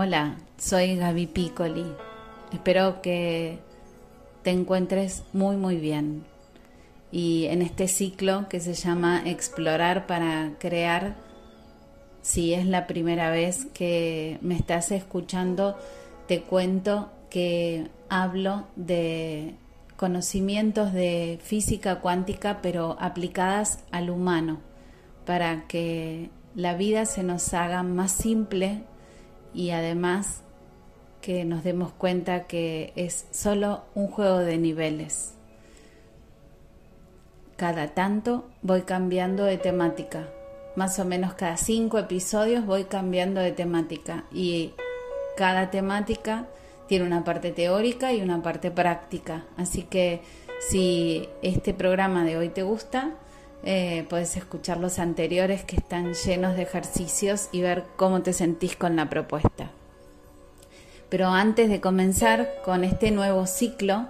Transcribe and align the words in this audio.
Hola, 0.00 0.36
soy 0.58 0.94
Gaby 0.94 1.26
Piccoli. 1.26 1.84
Espero 2.52 3.02
que 3.02 3.58
te 4.44 4.50
encuentres 4.50 5.24
muy 5.32 5.56
muy 5.56 5.74
bien. 5.74 6.22
Y 7.10 7.46
en 7.46 7.62
este 7.62 7.88
ciclo 7.88 8.48
que 8.48 8.60
se 8.60 8.74
llama 8.74 9.22
Explorar 9.26 10.06
para 10.06 10.52
Crear, 10.60 11.16
si 12.22 12.54
es 12.54 12.64
la 12.64 12.86
primera 12.86 13.32
vez 13.32 13.66
que 13.74 14.38
me 14.40 14.54
estás 14.54 14.92
escuchando, 14.92 15.76
te 16.28 16.42
cuento 16.42 17.10
que 17.28 17.88
hablo 18.08 18.68
de 18.76 19.56
conocimientos 19.96 20.92
de 20.92 21.40
física 21.42 21.98
cuántica, 21.98 22.60
pero 22.62 22.96
aplicadas 23.00 23.82
al 23.90 24.10
humano, 24.10 24.60
para 25.26 25.66
que 25.66 26.30
la 26.54 26.74
vida 26.74 27.04
se 27.04 27.24
nos 27.24 27.52
haga 27.52 27.82
más 27.82 28.12
simple 28.12 28.84
y 29.54 29.70
además 29.70 30.42
que 31.20 31.44
nos 31.44 31.64
demos 31.64 31.92
cuenta 31.92 32.46
que 32.46 32.92
es 32.96 33.26
solo 33.30 33.84
un 33.94 34.08
juego 34.08 34.38
de 34.38 34.58
niveles. 34.58 35.34
Cada 37.56 37.88
tanto 37.88 38.48
voy 38.62 38.82
cambiando 38.82 39.44
de 39.44 39.58
temática, 39.58 40.28
más 40.76 40.98
o 41.00 41.04
menos 41.04 41.34
cada 41.34 41.56
cinco 41.56 41.98
episodios 41.98 42.64
voy 42.64 42.84
cambiando 42.84 43.40
de 43.40 43.50
temática 43.50 44.24
y 44.32 44.74
cada 45.36 45.70
temática 45.70 46.46
tiene 46.86 47.04
una 47.04 47.24
parte 47.24 47.50
teórica 47.50 48.12
y 48.12 48.22
una 48.22 48.42
parte 48.42 48.70
práctica. 48.70 49.44
Así 49.56 49.82
que 49.82 50.22
si 50.60 51.28
este 51.42 51.74
programa 51.74 52.24
de 52.24 52.36
hoy 52.36 52.48
te 52.48 52.62
gusta, 52.62 53.14
eh, 53.64 54.06
puedes 54.08 54.36
escuchar 54.36 54.78
los 54.78 54.98
anteriores 54.98 55.64
que 55.64 55.76
están 55.76 56.14
llenos 56.14 56.56
de 56.56 56.62
ejercicios 56.62 57.48
y 57.52 57.62
ver 57.62 57.84
cómo 57.96 58.22
te 58.22 58.32
sentís 58.32 58.76
con 58.76 58.96
la 58.96 59.08
propuesta. 59.08 59.70
Pero 61.08 61.28
antes 61.28 61.68
de 61.68 61.80
comenzar 61.80 62.48
con 62.64 62.84
este 62.84 63.10
nuevo 63.10 63.46
ciclo, 63.46 64.06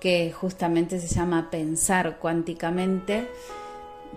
que 0.00 0.32
justamente 0.32 1.00
se 1.00 1.14
llama 1.14 1.48
Pensar 1.50 2.18
cuánticamente, 2.18 3.26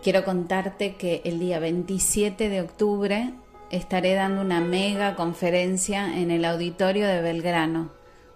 quiero 0.03 0.25
contarte 0.25 0.95
que 0.95 1.21
el 1.23 1.39
día 1.39 1.59
27 1.59 2.49
de 2.49 2.61
octubre 2.61 3.33
estaré 3.71 4.13
dando 4.15 4.41
una 4.41 4.59
mega 4.59 5.15
conferencia 5.15 6.17
en 6.17 6.31
el 6.31 6.43
auditorio 6.45 7.07
de 7.07 7.21
Belgrano, 7.21 7.89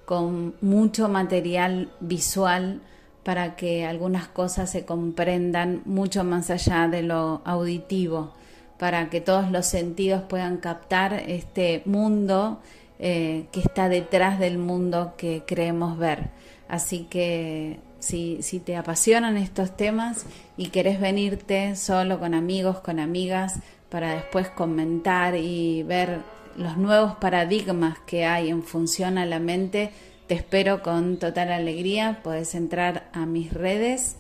con 0.05 0.55
mucho 0.61 1.09
material 1.09 1.91
visual 1.99 2.81
para 3.23 3.55
que 3.55 3.85
algunas 3.85 4.27
cosas 4.27 4.69
se 4.69 4.85
comprendan 4.85 5.81
mucho 5.85 6.23
más 6.23 6.49
allá 6.49 6.87
de 6.87 7.03
lo 7.03 7.41
auditivo, 7.45 8.33
para 8.79 9.09
que 9.09 9.21
todos 9.21 9.51
los 9.51 9.67
sentidos 9.67 10.23
puedan 10.23 10.57
captar 10.57 11.13
este 11.13 11.83
mundo 11.85 12.59
eh, 12.97 13.45
que 13.51 13.59
está 13.59 13.89
detrás 13.89 14.39
del 14.39 14.57
mundo 14.57 15.13
que 15.17 15.43
creemos 15.45 15.97
ver. 15.97 16.29
Así 16.67 17.07
que 17.09 17.79
si, 17.99 18.41
si 18.41 18.59
te 18.59 18.75
apasionan 18.75 19.37
estos 19.37 19.75
temas 19.75 20.25
y 20.57 20.67
querés 20.67 20.99
venirte 20.99 21.75
solo 21.75 22.19
con 22.19 22.33
amigos, 22.33 22.79
con 22.79 22.99
amigas, 22.99 23.59
para 23.89 24.13
después 24.13 24.49
comentar 24.49 25.35
y 25.35 25.83
ver 25.83 26.19
los 26.55 26.77
nuevos 26.77 27.15
paradigmas 27.15 27.99
que 27.99 28.25
hay 28.25 28.49
en 28.49 28.63
función 28.63 29.17
a 29.17 29.25
la 29.25 29.39
mente, 29.39 29.91
te 30.31 30.37
espero 30.37 30.81
con 30.81 31.17
total 31.17 31.51
alegría. 31.51 32.21
Puedes 32.23 32.55
entrar 32.55 33.09
a 33.11 33.25
mis 33.25 33.53
redes 33.53 34.15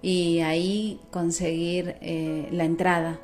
y 0.00 0.38
ahí 0.38 0.98
conseguir 1.10 1.96
eh, 2.00 2.48
la 2.50 2.64
entrada. 2.64 3.20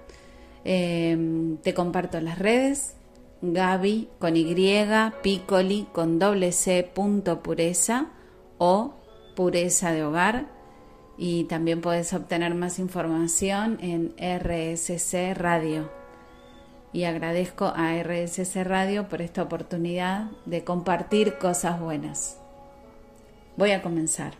Em, 0.62 1.56
te 1.56 1.72
comparto 1.72 2.20
las 2.20 2.38
redes. 2.38 2.94
Gaby 3.40 4.10
con 4.18 4.36
Y, 4.36 4.54
Piccoli 5.22 5.86
con 5.94 6.18
doble 6.18 6.52
C 6.52 6.82
punto 6.82 7.42
pureza 7.42 8.08
o 8.58 8.96
pureza 9.34 9.92
de 9.92 10.04
hogar. 10.04 10.46
Y 11.16 11.44
también 11.44 11.80
puedes 11.80 12.12
obtener 12.12 12.54
más 12.54 12.78
información 12.78 13.78
en 13.80 14.14
RSC 14.18 15.32
Radio 15.32 16.05
y 16.96 17.04
agradezco 17.04 17.66
a 17.76 17.92
RSS 18.02 18.64
Radio 18.64 19.06
por 19.06 19.20
esta 19.20 19.42
oportunidad 19.42 20.30
de 20.46 20.64
compartir 20.64 21.36
cosas 21.36 21.78
buenas. 21.78 22.38
Voy 23.58 23.72
a 23.72 23.82
comenzar. 23.82 24.32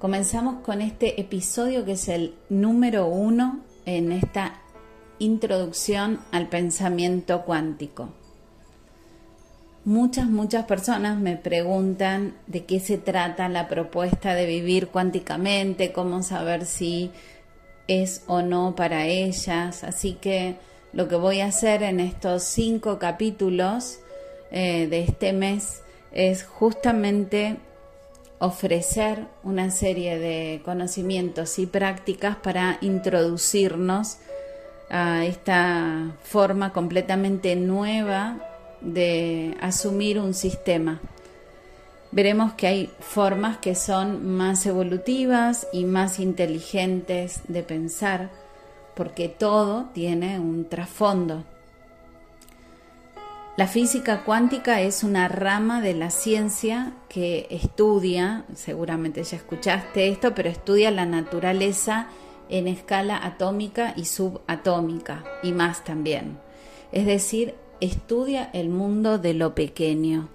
Comenzamos 0.00 0.56
con 0.64 0.82
este 0.82 1.20
episodio 1.20 1.84
que 1.84 1.92
es 1.92 2.08
el 2.08 2.34
número 2.48 3.06
uno 3.06 3.60
en 3.86 4.10
esta 4.10 4.54
introducción 5.20 6.18
al 6.32 6.48
pensamiento 6.48 7.42
cuántico. 7.42 8.08
Muchas, 9.84 10.26
muchas 10.26 10.64
personas 10.64 11.20
me 11.20 11.36
preguntan 11.36 12.34
de 12.48 12.64
qué 12.64 12.80
se 12.80 12.98
trata 12.98 13.48
la 13.48 13.68
propuesta 13.68 14.34
de 14.34 14.46
vivir 14.46 14.88
cuánticamente, 14.88 15.92
cómo 15.92 16.24
saber 16.24 16.66
si 16.66 17.12
es 17.88 18.24
o 18.26 18.42
no 18.42 18.74
para 18.74 19.06
ellas. 19.06 19.84
Así 19.84 20.14
que 20.14 20.56
lo 20.92 21.08
que 21.08 21.16
voy 21.16 21.40
a 21.40 21.46
hacer 21.46 21.82
en 21.82 22.00
estos 22.00 22.44
cinco 22.44 22.98
capítulos 22.98 23.98
eh, 24.50 24.86
de 24.88 25.02
este 25.02 25.32
mes 25.32 25.82
es 26.12 26.44
justamente 26.44 27.56
ofrecer 28.38 29.26
una 29.44 29.70
serie 29.70 30.18
de 30.18 30.60
conocimientos 30.64 31.58
y 31.58 31.66
prácticas 31.66 32.36
para 32.36 32.78
introducirnos 32.80 34.18
a 34.90 35.24
esta 35.24 36.16
forma 36.22 36.72
completamente 36.72 37.56
nueva 37.56 38.36
de 38.80 39.56
asumir 39.60 40.18
un 40.18 40.34
sistema 40.34 41.00
veremos 42.12 42.52
que 42.52 42.66
hay 42.66 42.90
formas 43.00 43.58
que 43.58 43.74
son 43.74 44.36
más 44.36 44.64
evolutivas 44.66 45.66
y 45.72 45.84
más 45.84 46.20
inteligentes 46.20 47.40
de 47.48 47.62
pensar, 47.62 48.30
porque 48.94 49.28
todo 49.28 49.86
tiene 49.94 50.38
un 50.38 50.68
trasfondo. 50.68 51.44
La 53.56 53.66
física 53.66 54.24
cuántica 54.24 54.80
es 54.80 55.02
una 55.02 55.28
rama 55.28 55.82
de 55.82 55.94
la 55.94 56.10
ciencia 56.10 56.94
que 57.08 57.46
estudia, 57.50 58.44
seguramente 58.54 59.22
ya 59.24 59.36
escuchaste 59.36 60.08
esto, 60.08 60.34
pero 60.34 60.48
estudia 60.48 60.90
la 60.90 61.04
naturaleza 61.04 62.08
en 62.48 62.66
escala 62.66 63.18
atómica 63.22 63.92
y 63.96 64.06
subatómica 64.06 65.24
y 65.42 65.52
más 65.52 65.84
también. 65.84 66.38
Es 66.92 67.06
decir, 67.06 67.54
estudia 67.80 68.50
el 68.52 68.68
mundo 68.68 69.18
de 69.18 69.34
lo 69.34 69.54
pequeño 69.54 70.28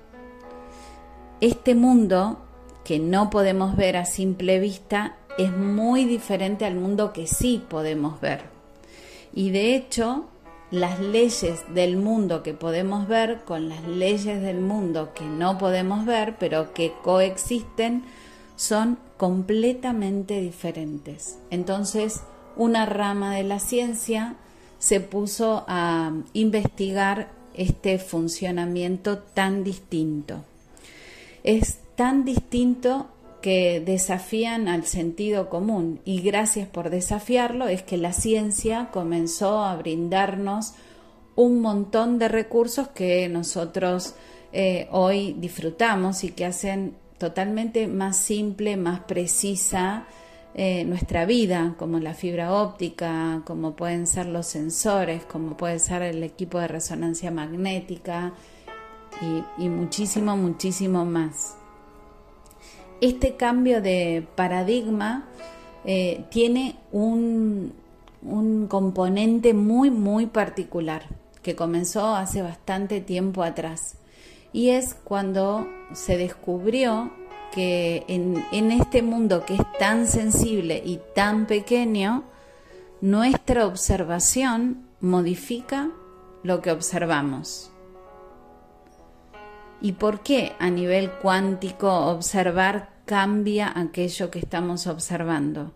este 1.39 1.75
mundo 1.75 2.39
que 2.83 2.99
no 2.99 3.29
podemos 3.29 3.75
ver 3.75 3.97
a 3.97 4.05
simple 4.05 4.59
vista 4.59 5.17
es 5.37 5.51
muy 5.51 6.05
diferente 6.05 6.65
al 6.65 6.75
mundo 6.75 7.13
que 7.13 7.27
sí 7.27 7.63
podemos 7.69 8.19
ver. 8.21 8.41
Y 9.35 9.51
de 9.51 9.75
hecho, 9.75 10.25
las 10.71 10.99
leyes 10.99 11.61
del 11.75 11.97
mundo 11.97 12.41
que 12.41 12.53
podemos 12.53 13.07
ver 13.07 13.41
con 13.45 13.69
las 13.69 13.83
leyes 13.83 14.41
del 14.41 14.61
mundo 14.61 15.13
que 15.13 15.25
no 15.25 15.59
podemos 15.59 16.05
ver, 16.05 16.37
pero 16.39 16.73
que 16.73 16.93
coexisten, 17.03 18.03
son 18.55 18.97
completamente 19.17 20.41
diferentes. 20.41 21.37
Entonces, 21.51 22.23
una 22.55 22.87
rama 22.87 23.35
de 23.35 23.43
la 23.43 23.59
ciencia 23.59 24.37
se 24.79 24.99
puso 25.01 25.65
a 25.67 26.11
investigar 26.33 27.29
este 27.53 27.99
funcionamiento 27.99 29.19
tan 29.19 29.63
distinto 29.63 30.43
es 31.47 31.79
tan 31.95 32.25
distinto 32.25 33.07
que 33.41 33.79
desafían 33.79 34.67
al 34.67 34.83
sentido 34.83 35.49
común. 35.49 36.01
Y 36.03 36.19
gracias 36.19 36.67
por 36.67 36.89
desafiarlo 36.89 37.69
es 37.69 37.83
que 37.83 37.95
la 37.95 38.11
ciencia 38.11 38.89
comenzó 38.91 39.63
a 39.63 39.77
brindarnos 39.77 40.73
un 41.35 41.61
montón 41.61 42.19
de 42.19 42.27
recursos 42.27 42.89
que 42.89 43.29
nosotros 43.29 44.15
eh, 44.51 44.89
hoy 44.91 45.37
disfrutamos 45.39 46.25
y 46.25 46.31
que 46.31 46.43
hacen 46.43 46.97
totalmente 47.17 47.87
más 47.87 48.17
simple, 48.17 48.75
más 48.75 48.99
precisa 49.01 50.05
eh, 50.53 50.83
nuestra 50.83 51.25
vida, 51.25 51.75
como 51.77 51.99
la 51.99 52.13
fibra 52.13 52.53
óptica, 52.53 53.41
como 53.45 53.73
pueden 53.73 54.05
ser 54.05 54.25
los 54.25 54.47
sensores, 54.47 55.23
como 55.23 55.55
puede 55.55 55.79
ser 55.79 56.01
el 56.01 56.23
equipo 56.23 56.59
de 56.59 56.67
resonancia 56.67 57.31
magnética, 57.31 58.33
y, 59.57 59.69
muchísimo, 59.69 60.35
muchísimo 60.37 61.05
más. 61.05 61.55
Este 63.01 63.35
cambio 63.35 63.81
de 63.81 64.27
paradigma 64.35 65.25
eh, 65.85 66.25
tiene 66.29 66.75
un, 66.91 67.73
un 68.21 68.67
componente 68.67 69.53
muy, 69.53 69.91
muy 69.91 70.25
particular 70.25 71.03
que 71.41 71.55
comenzó 71.55 72.15
hace 72.15 72.41
bastante 72.41 72.99
tiempo 73.01 73.43
atrás. 73.43 73.95
Y 74.51 74.69
es 74.69 74.95
cuando 74.95 75.67
se 75.93 76.17
descubrió 76.17 77.11
que 77.53 78.03
en, 78.07 78.43
en, 78.51 78.71
este 78.71 79.01
mundo 79.01 79.45
que 79.45 79.55
es 79.55 79.61
tan 79.79 80.07
sensible 80.07 80.81
y 80.85 80.99
tan 81.15 81.47
pequeño, 81.47 82.23
nuestra 83.01 83.65
observación 83.65 84.87
modifica 84.99 85.89
lo 86.43 86.61
que 86.61 86.71
observamos. 86.71 87.71
¿Y 89.81 89.93
por 89.93 90.21
qué 90.21 90.53
a 90.59 90.69
nivel 90.69 91.11
cuántico 91.11 92.07
observar 92.07 92.89
cambia 93.05 93.71
aquello 93.75 94.31
que 94.31 94.39
estamos 94.39 94.87
observando? 94.87 95.73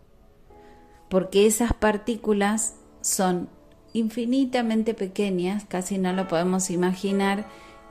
Porque 1.09 1.45
esas 1.45 1.73
partículas 1.73 2.75
son 3.01 3.49
infinitamente 3.93 4.93
pequeñas, 4.93 5.65
casi 5.67 5.97
no 5.97 6.13
lo 6.13 6.27
podemos 6.27 6.69
imaginar, 6.69 7.45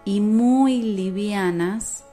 y 0.05 0.21
muy 0.21 0.83
livianas, 0.83 2.05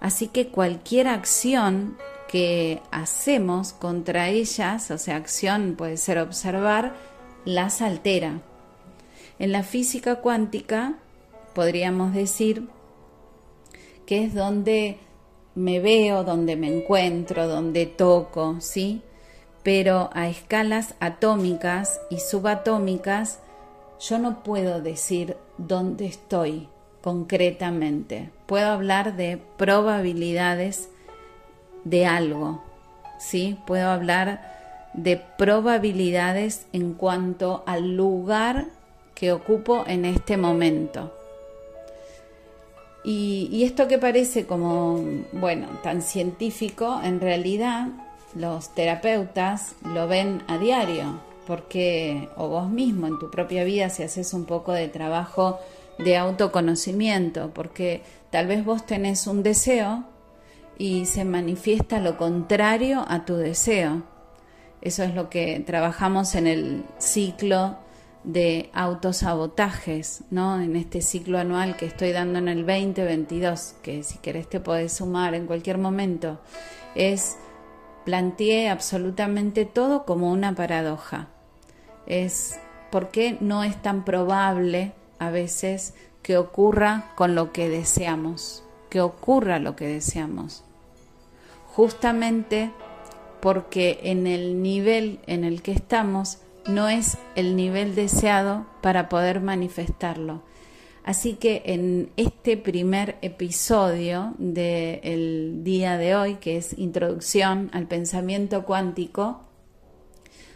así 0.00 0.28
que 0.28 0.48
cualquier 0.48 1.08
acción 1.08 1.96
que 2.28 2.82
hacemos 2.90 3.72
contra 3.72 4.28
ellas, 4.28 4.90
o 4.90 4.98
sea, 4.98 5.16
acción 5.16 5.76
puede 5.76 5.96
ser 5.96 6.18
observar, 6.18 6.94
las 7.44 7.80
altera. 7.80 8.40
En 9.38 9.52
la 9.52 9.62
física 9.62 10.16
cuántica 10.16 10.94
podríamos 11.54 12.12
decir 12.12 12.68
que 14.06 14.24
es 14.24 14.34
donde 14.34 14.98
me 15.54 15.80
veo, 15.80 16.24
donde 16.24 16.56
me 16.56 16.68
encuentro, 16.68 17.48
donde 17.48 17.86
toco, 17.86 18.56
¿sí? 18.60 19.02
Pero 19.62 20.10
a 20.12 20.28
escalas 20.28 20.94
atómicas 21.00 22.00
y 22.08 22.20
subatómicas 22.20 23.40
yo 23.98 24.18
no 24.18 24.42
puedo 24.42 24.80
decir 24.80 25.36
dónde 25.58 26.06
estoy 26.06 26.68
concretamente. 27.02 28.30
Puedo 28.46 28.70
hablar 28.70 29.16
de 29.16 29.40
probabilidades 29.56 30.90
de 31.84 32.06
algo, 32.06 32.62
¿sí? 33.18 33.58
Puedo 33.66 33.88
hablar 33.88 34.90
de 34.92 35.16
probabilidades 35.16 36.66
en 36.72 36.94
cuanto 36.94 37.64
al 37.66 37.96
lugar 37.96 38.66
que 39.14 39.32
ocupo 39.32 39.84
en 39.86 40.04
este 40.04 40.36
momento. 40.36 41.12
Y, 43.08 43.62
esto 43.62 43.86
que 43.86 43.98
parece 43.98 44.46
como, 44.46 45.00
bueno, 45.30 45.68
tan 45.84 46.02
científico, 46.02 47.00
en 47.04 47.20
realidad 47.20 47.86
los 48.34 48.74
terapeutas 48.74 49.76
lo 49.84 50.08
ven 50.08 50.42
a 50.48 50.58
diario, 50.58 51.20
porque, 51.46 52.28
o 52.36 52.48
vos 52.48 52.68
mismo 52.68 53.06
en 53.06 53.20
tu 53.20 53.30
propia 53.30 53.62
vida, 53.62 53.90
si 53.90 54.02
haces 54.02 54.34
un 54.34 54.44
poco 54.44 54.72
de 54.72 54.88
trabajo 54.88 55.60
de 56.00 56.16
autoconocimiento, 56.16 57.52
porque 57.54 58.02
tal 58.30 58.48
vez 58.48 58.64
vos 58.64 58.84
tenés 58.84 59.28
un 59.28 59.44
deseo 59.44 60.02
y 60.76 61.06
se 61.06 61.24
manifiesta 61.24 62.00
lo 62.00 62.16
contrario 62.16 63.04
a 63.06 63.24
tu 63.24 63.36
deseo. 63.36 64.02
Eso 64.82 65.04
es 65.04 65.14
lo 65.14 65.30
que 65.30 65.60
trabajamos 65.60 66.34
en 66.34 66.48
el 66.48 66.84
ciclo 66.98 67.78
de 68.26 68.68
autosabotajes, 68.74 70.24
¿no? 70.30 70.60
En 70.60 70.76
este 70.76 71.00
ciclo 71.00 71.38
anual 71.38 71.78
que 71.78 71.86
estoy 71.86 72.12
dando 72.12 72.38
en 72.38 72.48
el 72.48 72.66
2022, 72.66 73.76
que 73.82 74.02
si 74.02 74.18
querés 74.18 74.50
te 74.50 74.60
podés 74.60 74.92
sumar 74.92 75.34
en 75.34 75.46
cualquier 75.46 75.78
momento, 75.78 76.38
es 76.94 77.38
planteé 78.04 78.68
absolutamente 78.68 79.64
todo 79.64 80.04
como 80.04 80.30
una 80.30 80.54
paradoja. 80.54 81.28
Es 82.06 82.60
por 82.90 83.10
qué 83.10 83.38
no 83.40 83.64
es 83.64 83.80
tan 83.80 84.04
probable 84.04 84.92
a 85.18 85.30
veces 85.30 85.94
que 86.22 86.36
ocurra 86.36 87.12
con 87.16 87.34
lo 87.34 87.52
que 87.52 87.70
deseamos, 87.70 88.62
que 88.90 89.00
ocurra 89.00 89.58
lo 89.58 89.74
que 89.74 89.86
deseamos 89.86 90.62
justamente 91.76 92.70
porque 93.40 94.00
en 94.04 94.26
el 94.26 94.62
nivel 94.62 95.20
en 95.26 95.44
el 95.44 95.60
que 95.60 95.72
estamos 95.72 96.38
no 96.68 96.88
es 96.88 97.18
el 97.34 97.56
nivel 97.56 97.94
deseado 97.94 98.66
para 98.80 99.08
poder 99.08 99.40
manifestarlo. 99.40 100.42
Así 101.04 101.34
que 101.34 101.62
en 101.66 102.10
este 102.16 102.56
primer 102.56 103.16
episodio 103.22 104.34
del 104.38 105.62
día 105.62 105.98
de 105.98 106.16
hoy, 106.16 106.34
que 106.36 106.56
es 106.56 106.76
Introducción 106.76 107.70
al 107.72 107.86
Pensamiento 107.86 108.64
Cuántico, 108.64 109.42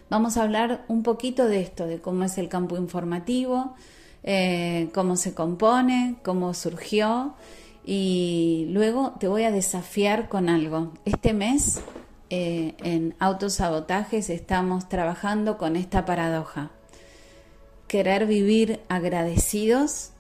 vamos 0.08 0.36
a 0.36 0.42
hablar 0.42 0.84
un 0.88 1.04
poquito 1.04 1.46
de 1.46 1.60
esto, 1.60 1.86
de 1.86 2.00
cómo 2.00 2.24
es 2.24 2.36
el 2.36 2.48
campo 2.48 2.76
informativo, 2.76 3.76
eh, 4.24 4.90
cómo 4.92 5.14
se 5.16 5.34
compone, 5.34 6.16
cómo 6.24 6.52
surgió 6.52 7.34
y 7.84 8.66
luego 8.70 9.14
te 9.20 9.28
voy 9.28 9.44
a 9.44 9.52
desafiar 9.52 10.28
con 10.28 10.48
algo. 10.48 10.92
Este 11.04 11.32
mes 11.32 11.80
eh, 12.30 12.74
en 12.84 13.16
autosabotajes 13.18 14.30
estamos 14.30 14.88
trabajando 14.88 15.58
con 15.58 15.74
esta 15.74 16.04
paradoja. 16.04 16.70
Querer 17.88 18.26
vivir 18.26 18.80
agradecidos 18.88 20.10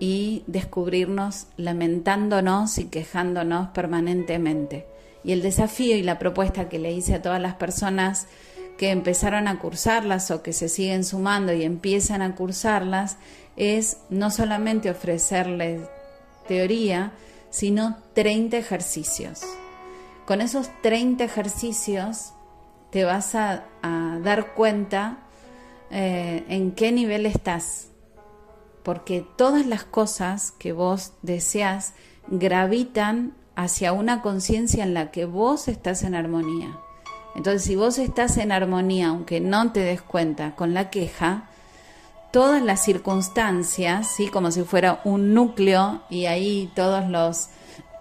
y 0.00 0.42
descubrirnos 0.48 1.46
lamentándonos 1.56 2.78
y 2.78 2.86
quejándonos 2.86 3.68
permanentemente. 3.68 4.86
Y 5.22 5.30
el 5.30 5.42
desafío 5.42 5.96
y 5.96 6.02
la 6.02 6.18
propuesta 6.18 6.68
que 6.68 6.80
le 6.80 6.92
hice 6.92 7.14
a 7.14 7.22
todas 7.22 7.40
las 7.40 7.54
personas 7.54 8.26
que 8.76 8.90
empezaron 8.90 9.46
a 9.46 9.60
cursarlas 9.60 10.32
o 10.32 10.42
que 10.42 10.52
se 10.52 10.68
siguen 10.68 11.04
sumando 11.04 11.52
y 11.52 11.62
empiezan 11.62 12.20
a 12.20 12.34
cursarlas 12.34 13.16
es 13.56 13.98
no 14.10 14.32
solamente 14.32 14.90
ofrecerles 14.90 15.82
teoría, 16.48 17.12
sino 17.50 17.98
30 18.14 18.56
ejercicios. 18.56 19.42
Con 20.26 20.40
esos 20.40 20.70
30 20.82 21.22
ejercicios 21.22 22.32
te 22.90 23.04
vas 23.04 23.34
a, 23.34 23.64
dar 24.22 24.54
cuenta 24.54 25.18
eh, 25.90 26.44
en 26.48 26.72
qué 26.72 26.92
nivel 26.92 27.26
estás, 27.26 27.88
porque 28.82 29.26
todas 29.36 29.66
las 29.66 29.84
cosas 29.84 30.52
que 30.52 30.72
vos 30.72 31.12
deseas 31.20 31.92
gravitan 32.28 33.34
hacia 33.54 33.92
una 33.92 34.22
conciencia 34.22 34.82
en 34.82 34.94
la 34.94 35.10
que 35.10 35.26
vos 35.26 35.68
estás 35.68 36.02
en 36.04 36.14
armonía. 36.14 36.78
Entonces, 37.36 37.64
si 37.64 37.76
vos 37.76 37.98
estás 37.98 38.38
en 38.38 38.52
armonía, 38.52 39.08
aunque 39.08 39.40
no 39.40 39.72
te 39.72 39.80
des 39.80 40.00
cuenta 40.00 40.54
con 40.54 40.72
la 40.72 40.88
queja, 40.88 41.50
todas 42.32 42.62
las 42.62 42.82
circunstancias, 42.82 44.08
¿sí? 44.16 44.28
como 44.28 44.50
si 44.50 44.62
fuera 44.62 45.00
un 45.04 45.34
núcleo 45.34 46.02
y 46.08 46.26
ahí 46.26 46.72
todas 46.74 47.10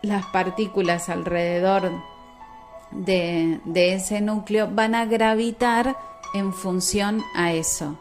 las 0.01 0.25
partículas 0.27 1.09
alrededor 1.09 1.91
de, 2.95 3.59
de 3.65 3.93
ese 3.93 4.21
núcleo 4.21 4.69
van 4.71 4.95
a 4.95 5.05
gravitar 5.05 5.97
en 6.33 6.53
función 6.53 7.21
a 7.35 7.53
eso. 7.53 7.99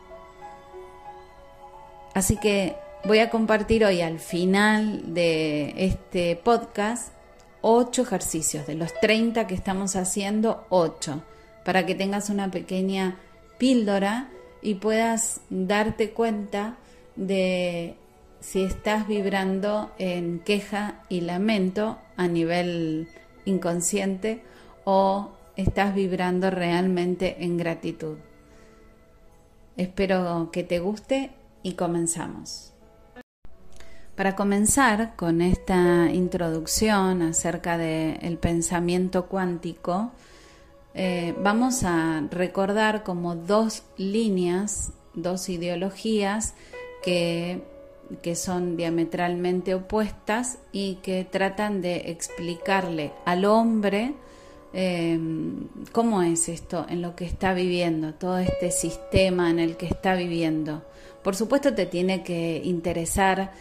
Así 2.15 2.37
que 2.37 2.77
voy 3.05 3.19
a 3.19 3.31
compartir 3.31 3.85
hoy 3.85 4.00
al 4.00 4.19
final 4.19 5.14
de 5.14 5.75
este 5.76 6.37
podcast 6.37 7.12
ocho 7.62 8.02
ejercicios, 8.02 8.66
de 8.66 8.75
los 8.75 8.93
30 9.00 9.47
que 9.47 9.55
estamos 9.55 9.97
haciendo, 9.97 10.66
ocho, 10.69 11.23
para 11.64 11.87
que 11.87 11.95
tengas 11.95 12.28
una 12.28 12.50
pequeña 12.50 13.19
píldora 13.57 14.28
y 14.61 14.75
puedas 14.75 15.40
darte 15.49 16.11
cuenta 16.11 16.76
de 17.16 17.97
si 18.40 18.62
estás 18.62 19.07
vibrando 19.07 19.93
en 19.99 20.40
queja 20.40 21.02
y 21.09 21.21
lamento 21.21 21.99
a 22.16 22.26
nivel 22.26 23.09
inconsciente 23.45 24.43
o 24.85 25.31
estás 25.57 25.95
vibrando 25.95 26.51
realmente 26.51 27.45
en 27.45 27.57
gratitud. 27.57 28.17
Espero 29.77 30.51
que 30.53 30.62
te 30.65 30.81
guste 30.81 31.31
y 31.62 31.75
comenzamos. 31.75 32.73
Para 34.17 34.37
comenzar 34.37 35.17
con 35.17 35.41
esta 35.41 36.11
introducción 36.12 37.23
acerca 37.23 37.79
del 37.79 38.37
pensamiento 38.39 39.27
cuántico, 39.27 40.12
eh, 40.95 41.35
vamos 41.39 41.85
a 41.85 42.23
recordar 42.31 43.03
como 43.03 43.35
dos 43.35 43.85
líneas, 43.97 44.93
dos 45.15 45.49
ideologías 45.49 46.55
que, 47.03 47.62
que 48.21 48.35
son 48.35 48.77
diametralmente 48.77 49.75
opuestas 49.75 50.59
y 50.71 50.97
que 50.97 51.25
tratan 51.25 51.81
de 51.81 52.11
explicarle 52.11 53.12
al 53.25 53.47
hombre 53.47 54.15
eh, 54.73 55.19
cómo 55.93 56.23
es 56.23 56.49
esto 56.49 56.87
en 56.88 57.02
lo 57.02 57.14
que 57.14 57.25
está 57.25 57.55
viviendo, 57.55 58.14
todo 58.14 58.38
este 58.38 58.71
sistema 58.71 59.50
en 59.50 59.59
el 59.59 59.76
que 59.76 59.87
está 59.87 60.14
viviendo. 60.14 60.83
Por 61.23 61.37
supuesto 61.37 61.75
te 61.75 61.87
tiene 61.87 62.23
que 62.23 62.62
interesar 62.64 63.52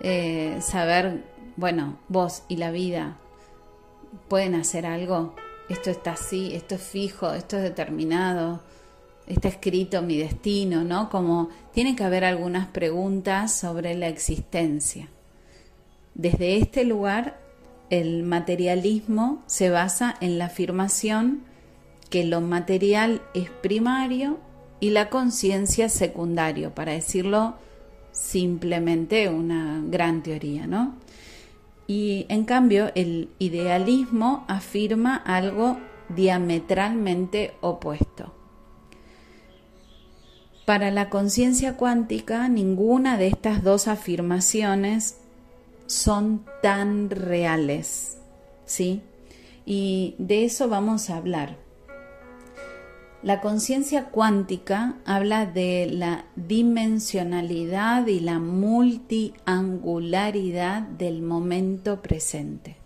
eh, 0.00 0.58
saber, 0.60 1.24
bueno, 1.56 1.98
vos 2.08 2.44
y 2.48 2.56
la 2.56 2.70
vida 2.70 3.18
pueden 4.28 4.54
hacer 4.54 4.86
algo, 4.86 5.34
esto 5.68 5.90
está 5.90 6.12
así, 6.12 6.54
esto 6.54 6.76
es 6.76 6.82
fijo, 6.82 7.32
esto 7.32 7.56
es 7.56 7.62
determinado, 7.62 8.60
está 9.26 9.48
escrito 9.48 10.02
mi 10.02 10.16
destino, 10.18 10.82
¿no? 10.82 11.10
Como 11.10 11.50
tiene 11.72 11.94
que 11.94 12.04
haber 12.04 12.24
algunas 12.24 12.66
preguntas 12.68 13.56
sobre 13.56 13.94
la 13.94 14.08
existencia. 14.08 15.08
Desde 16.14 16.56
este 16.56 16.84
lugar, 16.84 17.40
el 17.90 18.22
materialismo 18.22 19.42
se 19.46 19.68
basa 19.68 20.14
en 20.20 20.38
la 20.38 20.46
afirmación 20.46 21.42
que 22.08 22.24
lo 22.24 22.40
material 22.40 23.22
es 23.34 23.50
primario 23.50 24.38
y 24.80 24.90
la 24.90 25.10
conciencia 25.10 25.88
secundario, 25.88 26.74
para 26.74 26.92
decirlo 26.92 27.54
simplemente 28.12 29.28
una 29.28 29.82
gran 29.86 30.22
teoría, 30.22 30.66
¿no? 30.66 30.94
Y 31.86 32.26
en 32.28 32.44
cambio, 32.44 32.92
el 32.94 33.30
idealismo 33.38 34.44
afirma 34.48 35.16
algo 35.16 35.78
diametralmente 36.08 37.54
opuesto. 37.60 38.34
Para 40.64 40.90
la 40.92 41.10
conciencia 41.10 41.76
cuántica, 41.76 42.48
ninguna 42.48 43.16
de 43.16 43.26
estas 43.26 43.64
dos 43.64 43.88
afirmaciones 43.88 45.19
son 45.90 46.46
tan 46.62 47.10
reales, 47.10 48.18
¿sí? 48.64 49.02
Y 49.66 50.14
de 50.18 50.44
eso 50.44 50.68
vamos 50.68 51.10
a 51.10 51.16
hablar. 51.16 51.56
La 53.24 53.40
conciencia 53.40 54.04
cuántica 54.04 54.94
habla 55.04 55.46
de 55.46 55.88
la 55.92 56.26
dimensionalidad 56.36 58.06
y 58.06 58.20
la 58.20 58.38
multiangularidad 58.38 60.82
del 60.82 61.22
momento 61.22 62.00
presente. 62.00 62.76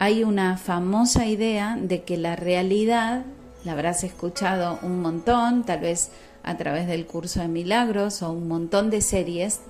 Hay 0.00 0.24
una 0.24 0.56
famosa 0.56 1.26
idea 1.26 1.78
de 1.80 2.02
que 2.02 2.16
la 2.16 2.34
realidad, 2.34 3.22
la 3.64 3.72
habrás 3.72 4.02
escuchado 4.02 4.80
un 4.82 5.00
montón, 5.00 5.64
tal 5.64 5.78
vez 5.80 6.10
a 6.42 6.56
través 6.56 6.88
del 6.88 7.06
curso 7.06 7.40
de 7.40 7.48
milagros 7.48 8.22
o 8.22 8.32
un 8.32 8.48
montón 8.48 8.90
de 8.90 9.02
series 9.02 9.60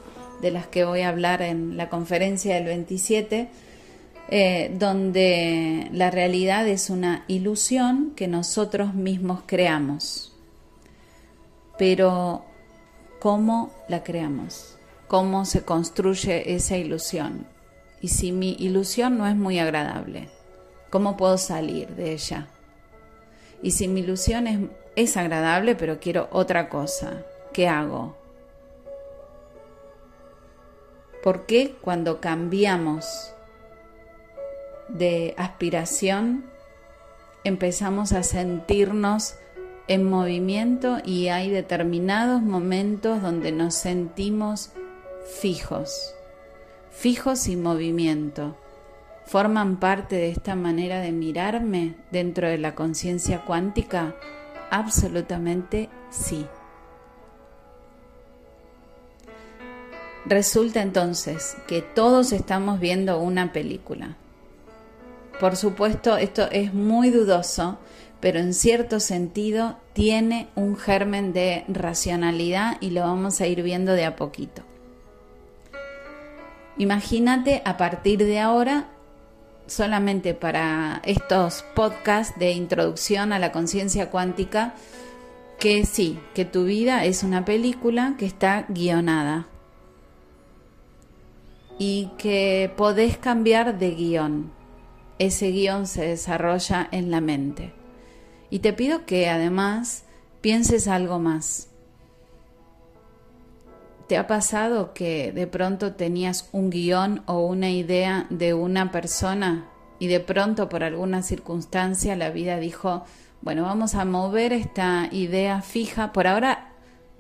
de 0.41 0.51
las 0.51 0.67
que 0.67 0.85
voy 0.85 1.03
a 1.03 1.09
hablar 1.09 1.43
en 1.43 1.77
la 1.77 1.89
conferencia 1.89 2.55
del 2.55 2.65
27, 2.65 3.49
eh, 4.29 4.75
donde 4.79 5.89
la 5.93 6.11
realidad 6.11 6.67
es 6.69 6.91
una 6.91 7.25
ilusión 7.29 8.13
que 8.15 8.29
nosotros 8.29 8.95
mismos 8.95 9.43
creamos. 9.47 10.33
Pero, 11.79 12.45
¿cómo 13.19 13.73
la 13.89 14.05
creamos? 14.05 14.77
¿Cómo 15.09 15.45
se 15.45 15.63
construye 15.63 16.55
esa 16.55 16.77
ilusión? 16.77 17.47
Y 18.01 18.09
si 18.09 18.33
mi 18.33 18.53
ilusión 18.59 19.19
no 19.19 19.27
es 19.27 19.35
muy 19.35 19.59
agradable, 19.59 20.29
¿cómo 20.91 21.17
puedo 21.17 21.37
salir 21.37 21.89
de 21.97 22.13
ella? 22.13 22.49
Y 23.63 23.73
si 23.73 23.89
mi 23.89 24.01
ilusión 24.01 24.47
es, 24.47 24.61
es 24.95 25.17
agradable, 25.17 25.75
pero 25.75 25.99
quiero 26.01 26.29
otra 26.31 26.69
cosa, 26.69 27.25
¿qué 27.53 27.67
hago? 27.67 28.20
¿Por 31.23 31.47
qué 31.47 31.77
cuando 31.81 32.21
cambiamos 32.21 33.35
de 34.89 35.35
aspiración, 35.37 36.45
empezamos 37.45 38.12
a 38.12 38.23
sentirnos 38.23 39.35
en 39.89 40.09
movimiento 40.09 40.99
y 41.05 41.29
hay 41.29 41.50
determinados 41.50 42.43
momentos 42.43 43.23
donde 43.23 43.53
nos 43.53 43.75
sentimos 43.75 44.71
fijos, 45.41 46.15
fijos 46.91 47.49
y 47.49 47.57
movimiento. 47.57 48.57
¿Forman 49.27 49.79
parte 49.79 50.17
de 50.17 50.31
esta 50.31 50.55
manera 50.55 51.00
de 51.00 51.12
mirarme 51.12 51.95
dentro 52.11 52.49
de 52.49 52.59
la 52.59 52.75
conciencia 52.75 53.45
cuántica? 53.45 54.15
Absolutamente 54.71 55.89
sí. 56.11 56.47
Resulta 60.27 60.83
entonces 60.83 61.57
que 61.67 61.81
todos 61.81 62.33
estamos 62.33 62.79
viendo 62.79 63.19
una 63.21 63.53
película. 63.53 64.17
Por 65.41 65.57
supuesto, 65.57 66.19
esto 66.19 66.49
es 66.50 66.75
muy 66.75 67.09
dudoso, 67.11 67.79
pero 68.21 68.39
en 68.39 68.53
cierto 68.53 69.00
sentido 69.00 69.79
tiene 69.95 70.49
un 70.55 70.77
germen 70.77 71.33
de 71.33 71.65
racionalidad 71.69 72.77
y 72.81 72.91
lo 72.91 73.00
vamos 73.00 73.41
a 73.41 73.47
ir 73.47 73.62
viendo 73.62 73.93
de 73.93 74.05
a 74.05 74.17
poquito. 74.17 74.62
Imagínate 76.77 77.62
a 77.65 77.79
partir 77.79 78.19
de 78.19 78.41
ahora, 78.41 78.89
solamente 79.67 80.35
para 80.35 81.00
estos 81.05 81.65
podcasts 81.75 82.39
de 82.39 82.53
introducción 82.53 83.33
a 83.33 83.39
la 83.39 83.53
conciencia 83.53 84.11
cuántica, 84.11 84.75
que 85.59 85.87
sí, 85.87 86.19
que 86.35 86.45
tu 86.45 86.65
vida 86.65 87.07
es 87.07 87.23
una 87.23 87.47
película 87.47 88.17
que 88.19 88.27
está 88.27 88.67
guionada 88.69 89.47
y 91.81 92.13
que 92.17 92.73
podés 92.77 93.19
cambiar 93.19 93.81
de 93.81 93.91
guion 93.91 94.61
ese 95.21 95.51
guion 95.51 95.87
se 95.87 96.07
desarrolla 96.07 96.89
en 96.91 97.11
la 97.11 97.21
mente. 97.21 97.75
Y 98.49 98.61
te 98.61 98.73
pido 98.73 99.05
que 99.05 99.29
además 99.29 100.05
pienses 100.41 100.89
algo 100.89 101.19
más. 101.19 101.69
¿Te 104.09 104.17
ha 104.17 104.27
pasado 104.27 104.95
que 104.95 105.31
de 105.31 105.47
pronto 105.47 105.93
tenías 105.93 106.49
un 106.53 106.71
guion 106.71 107.23
o 107.27 107.41
una 107.41 107.71
idea 107.71 108.27
de 108.31 108.55
una 108.55 108.91
persona 108.91 109.69
y 109.99 110.07
de 110.07 110.21
pronto 110.21 110.71
por 110.71 110.83
alguna 110.83 111.23
circunstancia 111.23 112.17
la 112.17 112.31
vida 112.31 112.59
dijo, 112.59 113.05
bueno, 113.43 113.65
vamos 113.65 113.95
a 113.95 114.07
mover 114.07 114.55
esta 114.55 115.09
idea 115.13 115.61
fija. 115.61 116.13
Por 116.13 116.27
ahora 116.27 116.70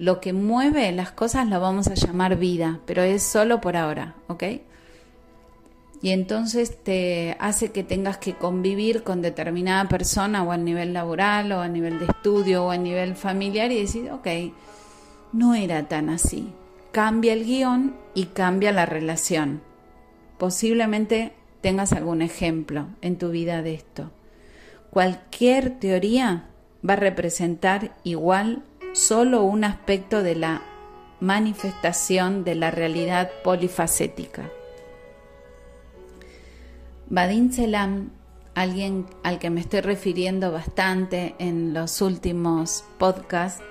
lo 0.00 0.20
que 0.20 0.32
mueve 0.32 0.90
las 0.92 1.12
cosas 1.12 1.46
lo 1.46 1.60
vamos 1.60 1.86
a 1.88 1.94
llamar 1.94 2.36
vida, 2.36 2.80
pero 2.86 3.02
es 3.02 3.22
solo 3.22 3.60
por 3.60 3.76
ahora, 3.76 4.14
¿ok? 4.28 4.44
y 6.02 6.10
entonces 6.10 6.82
te 6.82 7.36
hace 7.40 7.72
que 7.72 7.84
tengas 7.84 8.16
que 8.16 8.34
convivir 8.34 9.02
con 9.02 9.20
determinada 9.20 9.86
persona 9.88 10.42
o 10.42 10.50
a 10.50 10.56
nivel 10.56 10.94
laboral 10.94 11.52
o 11.52 11.60
a 11.60 11.68
nivel 11.68 11.98
de 11.98 12.06
estudio 12.06 12.64
o 12.64 12.70
a 12.70 12.78
nivel 12.78 13.14
familiar 13.16 13.70
y 13.70 13.82
decir, 13.82 14.10
ok, 14.10 14.26
no 15.32 15.54
era 15.54 15.88
tan 15.88 16.08
así. 16.08 16.52
Cambia 16.90 17.34
el 17.34 17.44
guion 17.44 17.94
y 18.14 18.26
cambia 18.26 18.72
la 18.72 18.86
relación. 18.86 19.60
Posiblemente 20.38 21.34
tengas 21.60 21.92
algún 21.92 22.22
ejemplo 22.22 22.86
en 23.02 23.18
tu 23.18 23.30
vida 23.30 23.60
de 23.60 23.74
esto. 23.74 24.10
Cualquier 24.88 25.78
teoría 25.78 26.48
va 26.88 26.94
a 26.94 26.96
representar 26.96 27.94
igual 28.04 28.64
solo 28.92 29.42
un 29.42 29.64
aspecto 29.64 30.22
de 30.22 30.34
la 30.34 30.62
manifestación 31.20 32.44
de 32.44 32.54
la 32.54 32.70
realidad 32.70 33.30
polifacética. 33.44 34.50
Badin 37.08 37.52
Selam, 37.52 38.10
alguien 38.54 39.06
al 39.22 39.38
que 39.38 39.50
me 39.50 39.60
estoy 39.60 39.80
refiriendo 39.80 40.52
bastante 40.52 41.34
en 41.38 41.74
los 41.74 42.00
últimos 42.02 42.84
podcasts, 42.98 43.62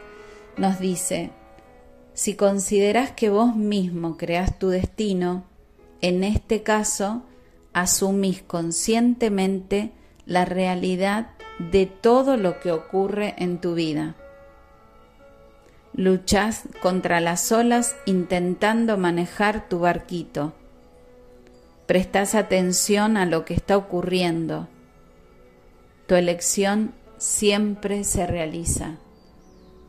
nos 0.57 0.79
dice, 0.79 1.31
si 2.13 2.35
consideras 2.35 3.11
que 3.11 3.29
vos 3.29 3.55
mismo 3.55 4.17
creas 4.17 4.59
tu 4.59 4.69
destino, 4.69 5.45
en 6.01 6.23
este 6.23 6.63
caso 6.63 7.23
asumís 7.73 8.41
conscientemente 8.41 9.93
la 10.25 10.45
realidad 10.45 11.31
de 11.71 11.85
todo 11.85 12.37
lo 12.37 12.59
que 12.59 12.71
ocurre 12.71 13.35
en 13.37 13.59
tu 13.59 13.73
vida. 13.73 14.15
Luchás 15.99 16.63
contra 16.81 17.19
las 17.19 17.51
olas 17.51 17.95
intentando 18.05 18.97
manejar 18.97 19.67
tu 19.67 19.79
barquito 19.79 20.53
prestas 21.89 22.35
atención 22.35 23.17
a 23.17 23.25
lo 23.25 23.45
que 23.45 23.55
está 23.55 23.75
ocurriendo. 23.75 24.67
Tu 26.05 26.13
elección 26.13 26.93
siempre 27.17 28.03
se 28.03 28.27
realiza. 28.27 28.97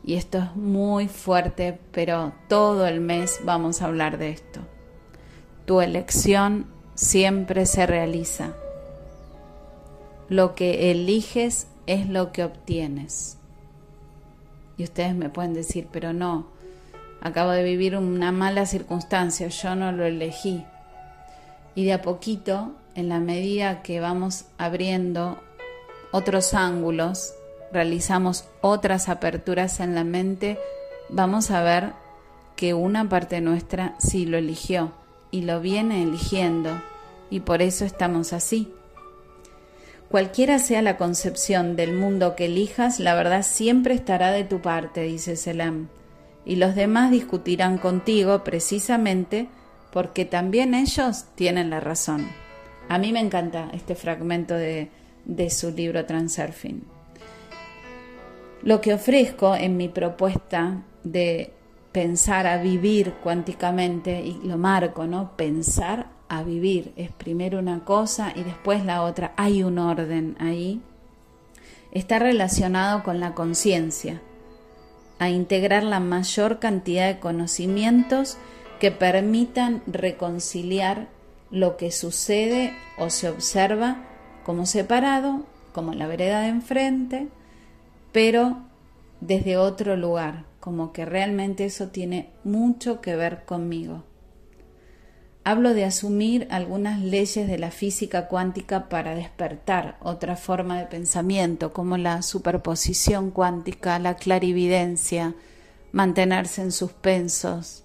Y 0.03 0.15
esto 0.15 0.39
es 0.39 0.55
muy 0.55 1.07
fuerte, 1.07 1.79
pero 1.91 2.33
todo 2.49 2.87
el 2.87 3.01
mes 3.01 3.41
vamos 3.43 3.83
a 3.83 3.85
hablar 3.85 4.17
de 4.17 4.31
esto. 4.31 4.61
Tu 5.67 5.79
elección 5.79 6.65
siempre 6.95 7.67
se 7.67 7.85
realiza. 7.85 8.55
Lo 10.27 10.55
que 10.55 10.89
eliges 10.89 11.67
es 11.85 12.09
lo 12.09 12.31
que 12.31 12.45
obtienes. 12.45 13.37
Y 14.81 14.83
ustedes 14.83 15.13
me 15.13 15.29
pueden 15.29 15.53
decir, 15.53 15.87
pero 15.91 16.11
no, 16.11 16.47
acabo 17.21 17.51
de 17.51 17.61
vivir 17.61 17.95
una 17.95 18.31
mala 18.31 18.65
circunstancia, 18.65 19.47
yo 19.47 19.75
no 19.75 19.91
lo 19.91 20.05
elegí 20.05 20.65
y 21.75 21.85
de 21.85 21.93
a 21.93 22.01
poquito, 22.01 22.71
en 22.95 23.09
la 23.09 23.19
medida 23.19 23.83
que 23.83 23.99
vamos 23.99 24.45
abriendo 24.57 25.39
otros 26.11 26.55
ángulos, 26.55 27.35
realizamos 27.71 28.45
otras 28.61 29.07
aperturas 29.07 29.79
en 29.79 29.93
la 29.93 30.03
mente, 30.03 30.59
vamos 31.09 31.51
a 31.51 31.61
ver 31.61 31.93
que 32.55 32.73
una 32.73 33.07
parte 33.07 33.39
nuestra 33.39 33.93
sí 33.99 34.25
lo 34.25 34.39
eligió 34.39 34.93
y 35.29 35.43
lo 35.43 35.61
viene 35.61 36.01
eligiendo 36.01 36.81
y 37.29 37.41
por 37.41 37.61
eso 37.61 37.85
estamos 37.85 38.33
así. 38.33 38.73
Cualquiera 40.11 40.59
sea 40.59 40.81
la 40.81 40.97
concepción 40.97 41.77
del 41.77 41.93
mundo 41.93 42.35
que 42.35 42.47
elijas, 42.47 42.99
la 42.99 43.15
verdad 43.15 43.43
siempre 43.43 43.93
estará 43.93 44.33
de 44.33 44.43
tu 44.43 44.61
parte, 44.61 45.03
dice 45.03 45.37
Selam, 45.37 45.87
y 46.43 46.57
los 46.57 46.75
demás 46.75 47.11
discutirán 47.11 47.77
contigo 47.77 48.43
precisamente 48.43 49.47
porque 49.89 50.25
también 50.25 50.73
ellos 50.73 51.27
tienen 51.35 51.69
la 51.69 51.79
razón. 51.79 52.27
A 52.89 52.97
mí 52.97 53.13
me 53.13 53.21
encanta 53.21 53.69
este 53.71 53.95
fragmento 53.95 54.53
de, 54.53 54.89
su 55.49 55.71
libro 55.71 56.05
Transurfing. 56.05 56.83
Lo 58.63 58.81
que 58.81 58.93
ofrezco 58.93 59.55
en 59.55 59.77
mi 59.77 59.87
propuesta 59.87 60.83
de 61.05 61.53
pensar 61.93 62.47
a 62.47 62.61
vivir 62.61 63.13
cuánticamente, 63.23 64.21
y 64.21 64.41
lo 64.43 64.57
marco, 64.57 65.07
¿no? 65.07 65.37
Pensar 65.37 66.07
a 66.31 66.43
vivir. 66.43 66.93
Es 66.95 67.11
primero 67.11 67.59
una 67.59 67.83
cosa 67.83 68.31
y 68.33 68.43
después 68.43 68.85
la 68.85 69.03
otra. 69.03 69.33
Hay 69.35 69.63
un 69.63 69.77
orden 69.77 70.37
ahí. 70.39 70.81
Está 71.91 72.19
relacionado 72.19 73.03
con 73.03 73.19
la 73.19 73.35
conciencia, 73.35 74.21
a 75.19 75.29
integrar 75.29 75.83
la 75.83 75.99
mayor 75.99 76.59
cantidad 76.59 77.07
de 77.07 77.19
conocimientos 77.19 78.37
que 78.79 78.91
permitan 78.91 79.83
reconciliar 79.87 81.09
lo 81.51 81.75
que 81.75 81.91
sucede 81.91 82.73
o 82.97 83.09
se 83.09 83.27
observa 83.27 83.97
como 84.45 84.65
separado, 84.65 85.45
como 85.73 85.93
la 85.93 86.07
vereda 86.07 86.41
de 86.41 86.47
enfrente, 86.47 87.27
pero 88.13 88.57
desde 89.19 89.57
otro 89.57 89.97
lugar, 89.97 90.45
como 90.61 90.93
que 90.93 91.03
realmente 91.03 91.65
eso 91.65 91.89
tiene 91.89 92.29
mucho 92.45 93.01
que 93.01 93.17
ver 93.17 93.43
conmigo. 93.43 94.03
Hablo 95.43 95.73
de 95.73 95.85
asumir 95.85 96.47
algunas 96.51 97.01
leyes 97.01 97.47
de 97.47 97.57
la 97.57 97.71
física 97.71 98.27
cuántica 98.27 98.89
para 98.89 99.15
despertar 99.15 99.97
otra 99.99 100.35
forma 100.35 100.77
de 100.77 100.85
pensamiento, 100.85 101.73
como 101.73 101.97
la 101.97 102.21
superposición 102.21 103.31
cuántica, 103.31 103.97
la 103.97 104.17
clarividencia, 104.17 105.33
mantenerse 105.91 106.61
en 106.61 106.71
suspensos, 106.71 107.83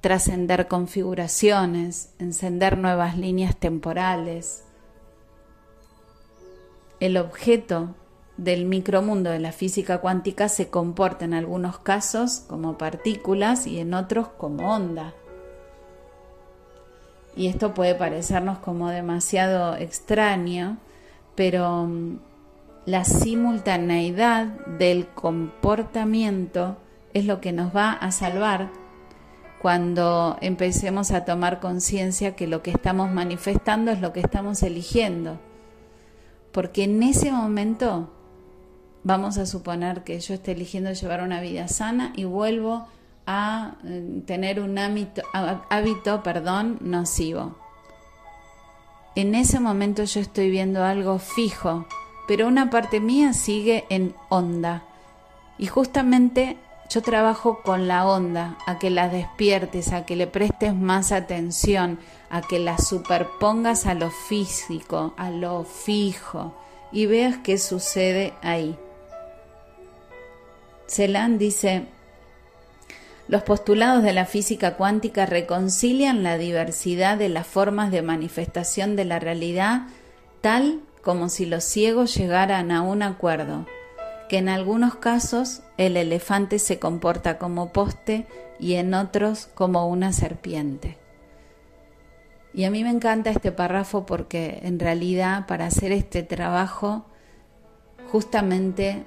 trascender 0.00 0.66
configuraciones, 0.66 2.14
encender 2.18 2.78
nuevas 2.78 3.18
líneas 3.18 3.54
temporales. 3.54 4.64
El 7.00 7.18
objeto 7.18 7.94
del 8.38 8.64
micromundo 8.64 9.28
de 9.28 9.40
la 9.40 9.52
física 9.52 9.98
cuántica 9.98 10.48
se 10.48 10.68
comporta 10.68 11.26
en 11.26 11.34
algunos 11.34 11.78
casos 11.78 12.40
como 12.48 12.78
partículas 12.78 13.66
y 13.66 13.78
en 13.78 13.92
otros 13.92 14.28
como 14.28 14.74
onda. 14.74 15.12
Y 17.36 17.48
esto 17.48 17.74
puede 17.74 17.94
parecernos 17.94 18.58
como 18.58 18.90
demasiado 18.90 19.76
extraño, 19.76 20.78
pero 21.34 21.86
mm, 21.86 22.18
la 22.86 23.04
simultaneidad 23.04 24.46
del 24.78 25.08
comportamiento 25.08 26.76
es 27.12 27.24
lo 27.26 27.40
que 27.40 27.52
nos 27.52 27.74
va 27.74 27.92
a 27.92 28.10
salvar 28.12 28.70
cuando 29.60 30.36
empecemos 30.42 31.10
a 31.10 31.24
tomar 31.24 31.58
conciencia 31.58 32.36
que 32.36 32.46
lo 32.46 32.62
que 32.62 32.70
estamos 32.70 33.10
manifestando 33.10 33.90
es 33.90 34.00
lo 34.00 34.12
que 34.12 34.20
estamos 34.20 34.62
eligiendo. 34.62 35.40
Porque 36.52 36.84
en 36.84 37.02
ese 37.02 37.32
momento 37.32 38.10
vamos 39.02 39.38
a 39.38 39.46
suponer 39.46 40.04
que 40.04 40.20
yo 40.20 40.34
esté 40.34 40.52
eligiendo 40.52 40.92
llevar 40.92 41.22
una 41.22 41.40
vida 41.40 41.68
sana 41.68 42.12
y 42.14 42.24
vuelvo 42.24 42.86
a 43.26 43.76
eh, 43.84 44.22
tener 44.26 44.60
un 44.60 44.78
hábito, 44.78 45.22
hábito 45.32 46.22
perdón, 46.22 46.78
nocivo. 46.80 47.56
En 49.16 49.34
ese 49.34 49.60
momento 49.60 50.04
yo 50.04 50.20
estoy 50.20 50.50
viendo 50.50 50.84
algo 50.84 51.18
fijo, 51.18 51.86
pero 52.26 52.48
una 52.48 52.70
parte 52.70 53.00
mía 53.00 53.32
sigue 53.32 53.84
en 53.88 54.14
onda. 54.28 54.82
Y 55.56 55.66
justamente 55.66 56.56
yo 56.90 57.00
trabajo 57.02 57.62
con 57.62 57.88
la 57.88 58.06
onda, 58.06 58.58
a 58.66 58.78
que 58.78 58.90
la 58.90 59.08
despiertes, 59.08 59.92
a 59.92 60.04
que 60.04 60.16
le 60.16 60.26
prestes 60.26 60.74
más 60.74 61.12
atención, 61.12 61.98
a 62.28 62.42
que 62.42 62.58
la 62.58 62.78
superpongas 62.78 63.86
a 63.86 63.94
lo 63.94 64.10
físico, 64.10 65.14
a 65.16 65.30
lo 65.30 65.64
fijo, 65.64 66.54
y 66.92 67.06
veas 67.06 67.38
qué 67.38 67.58
sucede 67.58 68.34
ahí. 68.42 68.76
Celan 70.86 71.38
dice, 71.38 71.86
los 73.26 73.42
postulados 73.42 74.02
de 74.02 74.12
la 74.12 74.26
física 74.26 74.76
cuántica 74.76 75.26
reconcilian 75.26 76.22
la 76.22 76.36
diversidad 76.36 77.16
de 77.16 77.28
las 77.28 77.46
formas 77.46 77.90
de 77.90 78.02
manifestación 78.02 78.96
de 78.96 79.04
la 79.04 79.18
realidad 79.18 79.86
tal 80.40 80.82
como 81.02 81.28
si 81.28 81.46
los 81.46 81.64
ciegos 81.64 82.14
llegaran 82.14 82.70
a 82.70 82.82
un 82.82 83.02
acuerdo, 83.02 83.66
que 84.28 84.38
en 84.38 84.48
algunos 84.48 84.96
casos 84.96 85.62
el 85.76 85.96
elefante 85.96 86.58
se 86.58 86.78
comporta 86.78 87.38
como 87.38 87.72
poste 87.72 88.26
y 88.58 88.74
en 88.74 88.94
otros 88.94 89.48
como 89.54 89.86
una 89.88 90.12
serpiente. 90.12 90.98
Y 92.52 92.64
a 92.64 92.70
mí 92.70 92.84
me 92.84 92.90
encanta 92.90 93.30
este 93.30 93.52
párrafo 93.52 94.06
porque 94.06 94.60
en 94.62 94.78
realidad 94.78 95.46
para 95.46 95.66
hacer 95.66 95.92
este 95.92 96.22
trabajo 96.22 97.04
justamente 98.12 99.04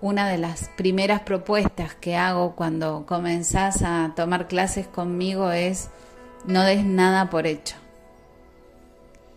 una 0.00 0.28
de 0.28 0.38
las 0.38 0.68
primeras 0.76 1.22
propuestas 1.22 1.94
que 1.94 2.16
hago 2.16 2.54
cuando 2.54 3.04
comenzás 3.06 3.82
a 3.82 4.12
tomar 4.14 4.46
clases 4.46 4.86
conmigo 4.86 5.50
es 5.50 5.88
no 6.46 6.62
des 6.62 6.84
nada 6.84 7.30
por 7.30 7.46
hecho. 7.46 7.76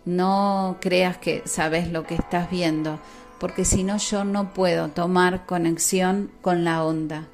No 0.06 0.78
creas 0.80 1.18
que 1.18 1.44
sabes 1.46 1.92
lo 1.92 2.04
que 2.04 2.16
estás 2.16 2.50
viendo, 2.50 3.00
porque 3.40 3.66
si 3.66 3.84
no 3.84 3.98
yo 3.98 4.24
no 4.24 4.54
puedo 4.54 4.90
tomar 4.90 5.46
conexión 5.46 6.32
con 6.42 6.64
la 6.64 6.84
onda. 6.84 7.28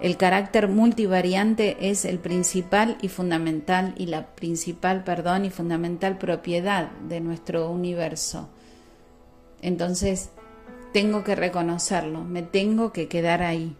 El 0.00 0.16
carácter 0.16 0.68
multivariante 0.68 1.90
es 1.90 2.04
el 2.04 2.18
principal 2.18 2.98
y 3.00 3.08
fundamental 3.08 3.94
y 3.96 4.06
la 4.06 4.26
principal, 4.26 5.04
perdón, 5.04 5.46
y 5.46 5.50
fundamental 5.50 6.18
propiedad 6.18 6.90
de 7.08 7.20
nuestro 7.20 7.70
universo. 7.70 8.48
Entonces, 9.62 10.30
tengo 10.96 11.24
que 11.24 11.34
reconocerlo, 11.34 12.24
me 12.24 12.40
tengo 12.40 12.90
que 12.90 13.06
quedar 13.06 13.42
ahí 13.42 13.76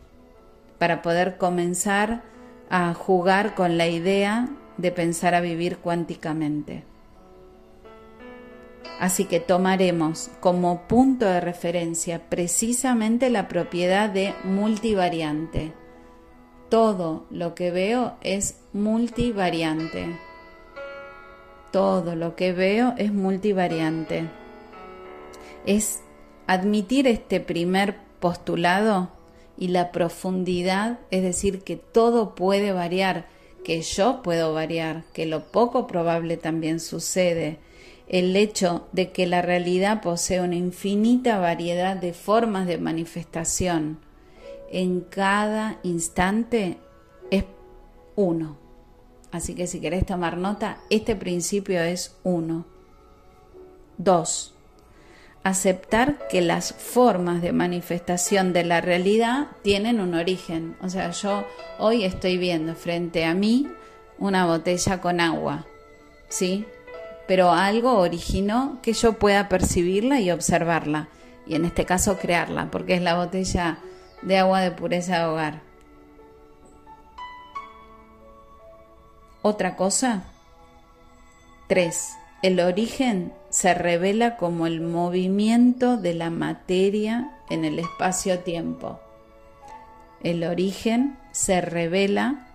para 0.79 1.01
poder 1.01 1.39
comenzar 1.39 2.21
a 2.69 2.93
jugar 2.93 3.55
con 3.55 3.79
la 3.79 3.87
idea 3.87 4.51
de 4.77 4.93
pensar 4.93 5.35
a 5.35 5.41
vivir 5.41 5.79
cuánticamente. 5.79 6.85
Así 9.01 9.25
que 9.25 9.41
tomaremos 9.41 10.31
como 10.41 10.83
punto 10.83 11.25
de 11.25 11.41
referencia 11.41 12.21
precisamente 12.29 13.31
la 13.31 13.49
propiedad 13.49 14.11
de 14.11 14.35
multivariante. 14.45 15.73
Todo 16.69 17.25
lo 17.31 17.55
que 17.55 17.71
veo 17.71 18.19
es 18.21 18.61
multivariante. 18.75 20.19
Todo 21.73 22.15
lo 22.15 22.37
que 22.37 22.53
veo 22.53 22.93
es 22.99 23.11
multivariante. 23.11 24.29
Es 25.65 26.03
Admitir 26.47 27.07
este 27.07 27.41
primer 27.41 27.97
postulado 28.21 29.11
y 29.59 29.69
la 29.69 29.93
profundidad, 29.93 30.99
es 31.11 31.23
decir, 31.23 31.63
que 31.63 31.77
todo 31.77 32.35
puede 32.35 32.73
variar, 32.73 33.27
que 33.65 33.83
yo 33.83 34.23
puedo 34.23 34.55
variar, 34.55 35.05
que 35.13 35.27
lo 35.27 35.45
poco 35.45 35.87
probable 35.87 36.37
también 36.37 36.79
sucede, 36.79 37.59
el 38.09 38.37
hecho 38.37 38.87
de 38.93 39.11
que 39.11 39.27
la 39.27 39.43
realidad 39.43 40.01
posee 40.01 40.41
una 40.41 40.55
infinita 40.55 41.39
variedad 41.39 41.97
de 41.97 42.13
formas 42.13 42.67
de 42.67 42.79
manifestación 42.79 43.99
en 44.71 45.01
cada 45.01 45.79
instante 45.83 46.79
es 47.31 47.45
uno. 48.15 48.57
Así 49.31 49.55
que 49.55 49.67
si 49.67 49.81
querés 49.81 50.07
tomar 50.07 50.37
nota, 50.37 50.79
este 50.91 51.17
principio 51.17 51.81
es 51.83 52.17
uno. 52.25 52.65
Dos, 53.99 54.55
aceptar 55.47 56.27
que 56.29 56.41
las 56.41 56.73
formas 56.73 57.41
de 57.41 57.53
manifestación 57.53 58.53
de 58.53 58.65
la 58.65 58.81
realidad 58.81 59.47
tienen 59.63 60.01
un 60.01 60.15
origen. 60.15 60.77
O 60.83 60.89
sea, 60.89 61.13
yo 61.13 61.47
hoy 61.79 62.05
estoy 62.05 62.37
viendo 62.37 62.75
frente 62.75 63.25
a 63.25 63.33
mí 63.33 63.69
una 64.19 64.45
botella 64.47 65.01
con 65.01 65.21
agua, 65.21 65.65
¿sí? 66.29 66.67
Pero 67.29 67.53
algo 67.53 67.93
originó 67.99 68.81
que 68.83 68.93
yo 68.93 69.13
pueda 69.13 69.49
percibirla 69.49 70.21
y 70.21 70.33
observarla. 70.33 71.09
Y 71.47 71.55
en 71.55 71.65
este 71.65 71.85
caso 71.85 72.19
crearla, 72.19 72.69
porque 72.73 72.95
es 72.95 73.03
la 73.03 73.15
botella 73.15 73.79
de 74.23 74.39
agua 74.39 74.63
de 74.63 74.73
pureza 74.73 75.21
de 75.21 75.25
hogar. 75.27 75.63
Otra 79.43 79.77
cosa. 79.77 80.25
Tres. 81.69 82.17
El 82.43 82.59
origen 82.59 83.33
se 83.57 83.73
revela 83.73 84.37
como 84.37 84.67
el 84.67 84.83
movimiento 84.83 85.97
de 85.97 86.13
la 86.13 86.29
materia 86.29 87.39
en 87.49 87.65
el 87.65 87.79
espacio-tiempo. 87.79 89.01
El 90.23 90.45
origen 90.45 91.17
se 91.33 91.63
revela 91.63 92.49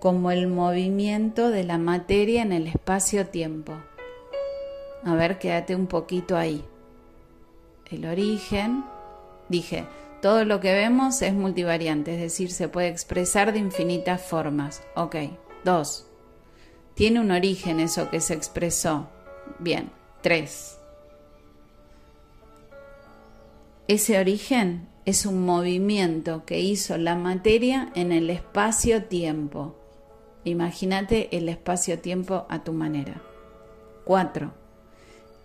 como 0.00 0.30
el 0.30 0.46
movimiento 0.46 1.50
de 1.50 1.64
la 1.64 1.76
materia 1.76 2.40
en 2.40 2.54
el 2.54 2.68
espacio-tiempo. 2.68 3.74
A 5.04 5.14
ver, 5.14 5.38
quédate 5.38 5.76
un 5.76 5.86
poquito 5.86 6.38
ahí. 6.38 6.64
El 7.90 8.06
origen, 8.06 8.86
dije, 9.50 9.84
todo 10.22 10.46
lo 10.46 10.60
que 10.60 10.72
vemos 10.72 11.20
es 11.20 11.34
multivariante, 11.34 12.14
es 12.14 12.20
decir, 12.22 12.50
se 12.50 12.66
puede 12.66 12.88
expresar 12.88 13.52
de 13.52 13.58
infinitas 13.58 14.22
formas. 14.22 14.82
Ok, 14.96 15.16
dos. 15.66 16.06
Tiene 16.94 17.20
un 17.20 17.30
origen 17.30 17.78
eso 17.78 18.08
que 18.08 18.20
se 18.20 18.32
expresó. 18.32 19.10
Bien, 19.62 19.92
tres. 20.22 20.76
Ese 23.86 24.18
origen 24.18 24.88
es 25.04 25.24
un 25.24 25.44
movimiento 25.44 26.44
que 26.44 26.58
hizo 26.58 26.98
la 26.98 27.14
materia 27.14 27.92
en 27.94 28.10
el 28.10 28.28
espacio-tiempo. 28.30 29.76
Imagínate 30.42 31.28
el 31.36 31.48
espacio-tiempo 31.48 32.44
a 32.48 32.64
tu 32.64 32.72
manera. 32.72 33.22
4. 34.04 34.52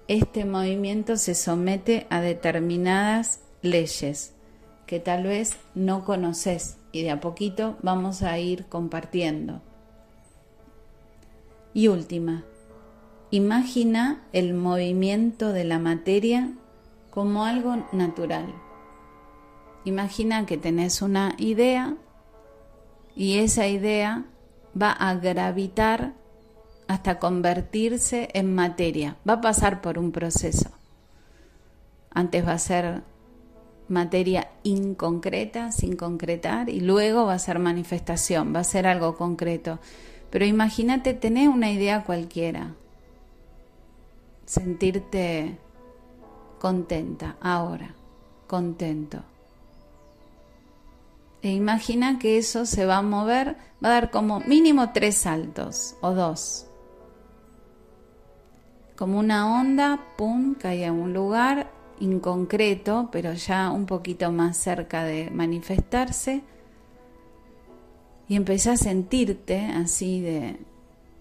Este 0.07 0.45
movimiento 0.45 1.17
se 1.17 1.35
somete 1.35 2.07
a 2.09 2.19
determinadas 2.19 3.41
leyes 3.61 4.33
que 4.87 4.99
tal 4.99 5.25
vez 5.25 5.57
no 5.75 6.03
conoces 6.05 6.77
y 6.91 7.03
de 7.03 7.11
a 7.11 7.21
poquito 7.21 7.77
vamos 7.83 8.23
a 8.23 8.39
ir 8.39 8.65
compartiendo. 8.65 9.61
Y 11.75 11.89
última, 11.89 12.43
imagina 13.31 14.21
el 14.33 14.53
movimiento 14.53 15.53
de 15.53 15.63
la 15.63 15.79
materia 15.79 16.51
como 17.09 17.45
algo 17.45 17.85
natural. 17.91 18.53
Imagina 19.85 20.45
que 20.45 20.57
tenés 20.57 21.01
una 21.01 21.33
idea 21.37 21.95
y 23.15 23.39
esa 23.39 23.67
idea 23.67 24.25
va 24.79 24.91
a 24.91 25.15
gravitar 25.15 26.13
hasta 26.87 27.19
convertirse 27.19 28.29
en 28.33 28.53
materia. 28.53 29.17
Va 29.27 29.33
a 29.33 29.41
pasar 29.41 29.81
por 29.81 29.97
un 29.97 30.11
proceso. 30.11 30.69
Antes 32.11 32.47
va 32.47 32.53
a 32.53 32.59
ser 32.59 33.03
materia 33.87 34.49
inconcreta, 34.63 35.71
sin 35.71 35.95
concretar, 35.95 36.69
y 36.69 36.81
luego 36.81 37.25
va 37.25 37.33
a 37.33 37.39
ser 37.39 37.59
manifestación, 37.59 38.53
va 38.53 38.59
a 38.61 38.65
ser 38.65 38.87
algo 38.87 39.15
concreto. 39.15 39.79
Pero 40.29 40.45
imagínate 40.45 41.13
tener 41.13 41.49
una 41.49 41.71
idea 41.71 42.03
cualquiera, 42.03 42.75
sentirte 44.47 45.59
contenta 46.59 47.35
ahora, 47.41 47.93
contento. 48.47 49.21
E 51.43 51.51
imagina 51.51 52.17
que 52.17 52.37
eso 52.37 52.65
se 52.65 52.85
va 52.85 52.97
a 52.97 53.01
mover, 53.03 53.57
va 53.83 53.89
a 53.89 53.91
dar 53.91 54.09
como 54.09 54.39
mínimo 54.39 54.91
tres 54.91 55.17
saltos 55.17 55.95
o 56.01 56.13
dos. 56.13 56.65
Como 58.95 59.19
una 59.19 59.59
onda, 59.61 59.99
pum, 60.17 60.55
cae 60.55 60.85
en 60.85 60.93
un 60.93 61.13
lugar 61.13 61.69
inconcreto, 61.99 63.09
pero 63.11 63.33
ya 63.33 63.69
un 63.69 63.85
poquito 63.85 64.31
más 64.31 64.57
cerca 64.57 65.03
de 65.03 65.29
manifestarse. 65.29 66.41
Y 68.27 68.35
empecé 68.35 68.71
a 68.71 68.77
sentirte 68.77 69.67
así 69.67 70.21
de 70.21 70.57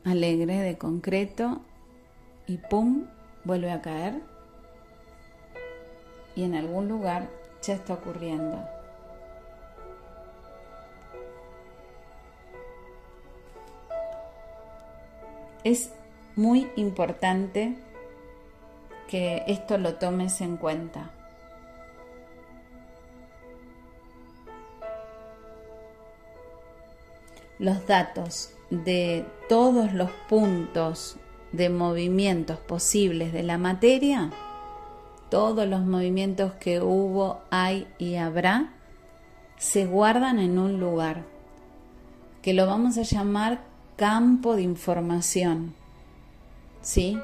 alegre, 0.04 0.58
de 0.58 0.78
concreto, 0.78 1.60
y 2.46 2.58
pum, 2.58 3.04
vuelve 3.46 3.70
a 3.70 3.80
caer. 3.80 4.20
Y 6.34 6.44
en 6.44 6.54
algún 6.54 6.88
lugar 6.88 7.28
ya 7.62 7.74
está 7.74 7.94
ocurriendo. 7.94 8.62
Es 15.64 15.92
muy 16.34 16.70
importante 16.76 17.76
que 19.08 19.44
esto 19.46 19.78
lo 19.78 19.94
tomes 19.94 20.40
en 20.40 20.56
cuenta. 20.56 21.10
Los 27.58 27.86
datos 27.86 28.52
de 28.70 29.24
todos 29.48 29.94
los 29.94 30.10
puntos 30.28 31.16
de 31.56 31.70
movimientos 31.70 32.58
posibles 32.58 33.32
de 33.32 33.42
la 33.42 33.58
materia, 33.58 34.30
todos 35.30 35.66
los 35.66 35.82
movimientos 35.82 36.52
que 36.54 36.80
hubo, 36.80 37.40
hay 37.50 37.86
y 37.98 38.16
habrá, 38.16 38.72
se 39.58 39.86
guardan 39.86 40.38
en 40.38 40.58
un 40.58 40.78
lugar 40.78 41.24
que 42.42 42.54
lo 42.54 42.66
vamos 42.66 42.96
a 42.98 43.02
llamar 43.02 43.60
campo 43.96 44.54
de 44.54 44.62
información. 44.62 45.74
¿Sí? 46.80 47.18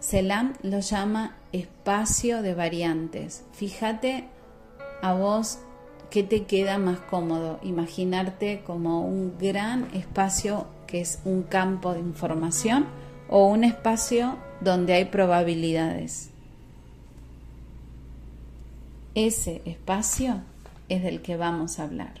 Celan 0.00 0.54
lo 0.62 0.78
llama 0.78 1.36
espacio 1.52 2.42
de 2.42 2.54
variantes. 2.54 3.44
Fíjate 3.52 4.28
a 5.02 5.14
vos 5.14 5.58
qué 6.10 6.22
te 6.22 6.44
queda 6.44 6.78
más 6.78 7.00
cómodo, 7.00 7.58
imaginarte 7.62 8.62
como 8.64 9.02
un 9.02 9.36
gran 9.38 9.88
espacio 9.94 10.66
que 10.88 11.00
es 11.00 11.20
un 11.24 11.44
campo 11.44 11.94
de 11.94 12.00
información 12.00 12.86
o 13.28 13.46
un 13.46 13.62
espacio 13.62 14.36
donde 14.60 14.94
hay 14.94 15.04
probabilidades. 15.04 16.30
Ese 19.14 19.62
espacio 19.64 20.40
es 20.88 21.04
del 21.04 21.22
que 21.22 21.36
vamos 21.36 21.78
a 21.78 21.84
hablar. 21.84 22.14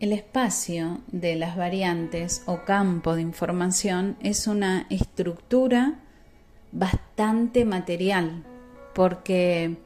El 0.00 0.12
espacio 0.12 1.00
de 1.08 1.34
las 1.34 1.56
variantes 1.56 2.42
o 2.46 2.64
campo 2.64 3.16
de 3.16 3.22
información 3.22 4.16
es 4.20 4.46
una 4.46 4.86
estructura 4.90 5.98
bastante 6.70 7.64
material 7.64 8.44
porque 8.94 9.76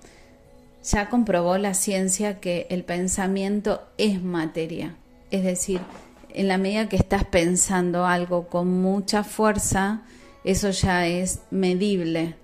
ya 0.83 1.09
comprobó 1.09 1.57
la 1.59 1.75
ciencia 1.75 2.41
que 2.41 2.67
el 2.71 2.85
pensamiento 2.85 3.83
es 3.97 4.23
materia. 4.23 4.97
Es 5.33 5.43
decir, 5.43 5.81
en 6.29 6.47
la 6.47 6.59
medida 6.59 6.91
que 6.91 6.97
estás 6.97 7.25
pensando 7.25 8.05
algo 8.05 8.49
con 8.49 8.69
mucha 8.69 9.25
fuerza, 9.25 10.03
eso 10.45 10.71
ya 10.71 11.07
es 11.07 11.41
medible. 11.51 12.37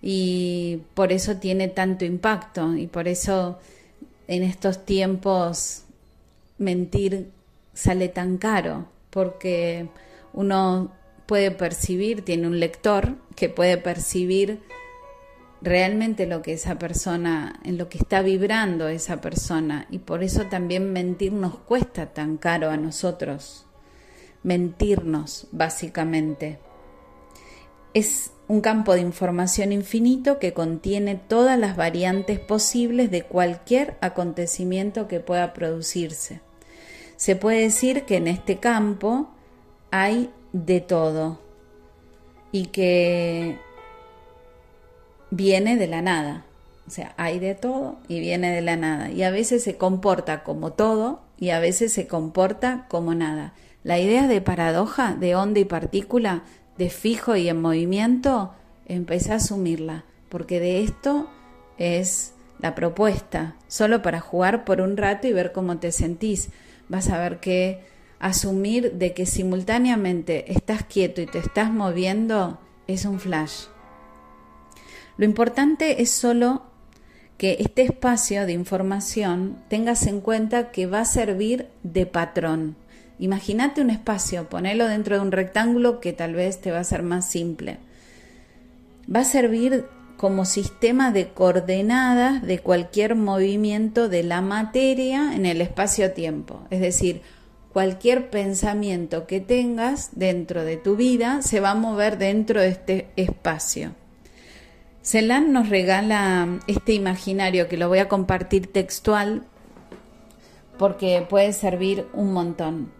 Y 0.00 0.80
por 0.94 1.12
eso 1.12 1.36
tiene 1.36 1.68
tanto 1.68 2.06
impacto. 2.06 2.74
Y 2.76 2.86
por 2.86 3.08
eso 3.08 3.58
en 4.26 4.42
estos 4.42 4.86
tiempos 4.86 5.82
mentir 6.56 7.30
sale 7.74 8.08
tan 8.08 8.38
caro, 8.38 8.88
porque 9.10 9.88
uno 10.32 10.90
puede 11.26 11.50
percibir, 11.50 12.24
tiene 12.24 12.46
un 12.46 12.58
lector 12.58 13.16
que 13.36 13.50
puede 13.50 13.76
percibir 13.76 14.60
realmente 15.60 16.26
lo 16.26 16.42
que 16.42 16.52
esa 16.52 16.78
persona, 16.78 17.60
en 17.64 17.78
lo 17.78 17.88
que 17.88 17.98
está 17.98 18.22
vibrando 18.22 18.88
esa 18.88 19.20
persona, 19.20 19.86
y 19.90 19.98
por 19.98 20.22
eso 20.22 20.46
también 20.46 20.92
mentir 20.92 21.32
nos 21.32 21.58
cuesta 21.58 22.06
tan 22.06 22.36
caro 22.36 22.70
a 22.70 22.76
nosotros, 22.76 23.66
mentirnos 24.42 25.48
básicamente. 25.52 26.58
Es 27.94 28.32
un 28.46 28.60
campo 28.60 28.94
de 28.94 29.00
información 29.00 29.72
infinito 29.72 30.38
que 30.38 30.52
contiene 30.52 31.16
todas 31.16 31.58
las 31.58 31.76
variantes 31.76 32.38
posibles 32.38 33.10
de 33.10 33.22
cualquier 33.22 33.98
acontecimiento 34.00 35.08
que 35.08 35.20
pueda 35.20 35.52
producirse. 35.52 36.40
Se 37.16 37.36
puede 37.36 37.62
decir 37.62 38.04
que 38.04 38.16
en 38.16 38.28
este 38.28 38.58
campo 38.58 39.30
hay 39.90 40.30
de 40.52 40.80
todo 40.80 41.40
y 42.52 42.66
que 42.66 43.58
viene 45.30 45.76
de 45.76 45.86
la 45.86 46.02
nada. 46.02 46.44
O 46.86 46.90
sea, 46.90 47.14
hay 47.16 47.38
de 47.38 47.54
todo 47.54 47.98
y 48.08 48.20
viene 48.20 48.52
de 48.52 48.62
la 48.62 48.76
nada. 48.76 49.10
Y 49.10 49.22
a 49.22 49.30
veces 49.30 49.62
se 49.62 49.76
comporta 49.76 50.42
como 50.42 50.72
todo 50.72 51.20
y 51.38 51.50
a 51.50 51.60
veces 51.60 51.92
se 51.92 52.06
comporta 52.06 52.86
como 52.88 53.14
nada. 53.14 53.54
La 53.82 53.98
idea 53.98 54.26
de 54.26 54.40
paradoja, 54.40 55.14
de 55.14 55.34
onda 55.36 55.60
y 55.60 55.64
partícula, 55.64 56.42
de 56.78 56.90
fijo 56.90 57.36
y 57.36 57.48
en 57.48 57.60
movimiento, 57.60 58.52
empecé 58.86 59.32
a 59.32 59.36
asumirla, 59.36 60.04
porque 60.28 60.60
de 60.60 60.82
esto 60.82 61.28
es 61.76 62.32
la 62.58 62.74
propuesta, 62.74 63.54
solo 63.68 64.02
para 64.02 64.20
jugar 64.20 64.64
por 64.64 64.80
un 64.80 64.96
rato 64.96 65.28
y 65.28 65.32
ver 65.32 65.52
cómo 65.52 65.78
te 65.78 65.92
sentís 65.92 66.50
vas 66.88 67.08
a 67.08 67.18
ver 67.18 67.38
que 67.40 67.80
asumir 68.18 68.94
de 68.94 69.14
que 69.14 69.26
simultáneamente 69.26 70.52
estás 70.52 70.82
quieto 70.84 71.20
y 71.20 71.26
te 71.26 71.38
estás 71.38 71.70
moviendo 71.70 72.58
es 72.86 73.04
un 73.04 73.20
flash. 73.20 73.66
Lo 75.18 75.24
importante 75.24 76.00
es 76.00 76.10
solo 76.10 76.62
que 77.38 77.56
este 77.58 77.82
espacio 77.82 78.46
de 78.46 78.52
información 78.52 79.58
tengas 79.68 80.06
en 80.06 80.20
cuenta 80.20 80.70
que 80.70 80.86
va 80.86 81.00
a 81.00 81.04
servir 81.04 81.66
de 81.82 82.06
patrón. 82.06 82.76
Imagínate 83.18 83.80
un 83.80 83.90
espacio, 83.90 84.48
ponelo 84.48 84.86
dentro 84.86 85.16
de 85.16 85.22
un 85.22 85.32
rectángulo 85.32 85.98
que 85.98 86.12
tal 86.12 86.34
vez 86.34 86.60
te 86.60 86.70
va 86.70 86.78
a 86.78 86.84
ser 86.84 87.02
más 87.02 87.28
simple. 87.28 87.78
Va 89.12 89.20
a 89.20 89.24
servir 89.24 89.86
como 90.16 90.44
sistema 90.44 91.10
de 91.10 91.28
coordenadas 91.28 92.42
de 92.42 92.60
cualquier 92.60 93.16
movimiento 93.16 94.08
de 94.08 94.22
la 94.22 94.40
materia 94.40 95.34
en 95.34 95.46
el 95.46 95.60
espacio-tiempo. 95.60 96.62
Es 96.70 96.80
decir, 96.80 97.22
cualquier 97.72 98.30
pensamiento 98.30 99.26
que 99.26 99.40
tengas 99.40 100.10
dentro 100.12 100.62
de 100.62 100.76
tu 100.76 100.94
vida 100.94 101.42
se 101.42 101.58
va 101.58 101.70
a 101.70 101.74
mover 101.74 102.18
dentro 102.18 102.60
de 102.60 102.68
este 102.68 103.08
espacio. 103.16 103.94
Celan 105.08 105.54
nos 105.54 105.70
regala 105.70 106.60
este 106.66 106.92
imaginario 106.92 107.66
que 107.66 107.78
lo 107.78 107.88
voy 107.88 107.98
a 107.98 108.10
compartir 108.10 108.70
textual 108.70 109.46
porque 110.76 111.24
puede 111.26 111.54
servir 111.54 112.06
un 112.12 112.34
montón. 112.34 112.92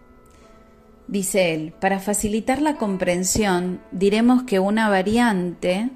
Dice 1.07 1.53
él, 1.53 1.71
para 1.79 1.99
facilitar 1.99 2.63
la 2.63 2.77
comprensión 2.77 3.79
diremos 3.91 4.41
que 4.41 4.57
una 4.57 4.89
variante 4.89 5.91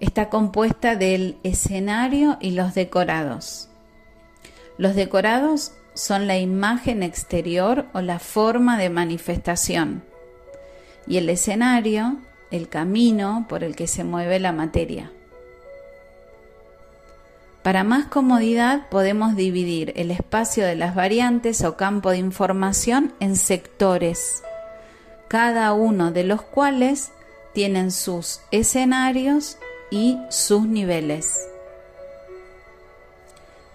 está 0.00 0.30
compuesta 0.30 0.96
del 0.96 1.36
escenario 1.42 2.38
y 2.40 2.52
los 2.52 2.72
decorados. 2.74 3.68
Los 4.78 4.94
decorados 4.94 5.72
son 5.92 6.26
la 6.26 6.38
imagen 6.38 7.02
exterior 7.02 7.84
o 7.92 8.00
la 8.00 8.18
forma 8.18 8.78
de 8.78 8.88
manifestación 8.88 10.04
y 11.06 11.18
el 11.18 11.28
escenario, 11.28 12.16
el 12.50 12.68
camino 12.68 13.46
por 13.48 13.64
el 13.64 13.76
que 13.76 13.86
se 13.86 14.04
mueve 14.04 14.38
la 14.38 14.52
materia. 14.52 15.10
Para 17.62 17.82
más 17.82 18.06
comodidad 18.06 18.88
podemos 18.90 19.34
dividir 19.34 19.92
el 19.96 20.12
espacio 20.12 20.64
de 20.64 20.76
las 20.76 20.94
variantes 20.94 21.64
o 21.64 21.76
campo 21.76 22.10
de 22.10 22.18
información 22.18 23.12
en 23.18 23.34
sectores, 23.34 24.44
cada 25.26 25.72
uno 25.72 26.12
de 26.12 26.22
los 26.22 26.42
cuales 26.42 27.10
tienen 27.54 27.90
sus 27.90 28.40
escenarios 28.52 29.58
y 29.90 30.16
sus 30.30 30.66
niveles. 30.66 31.48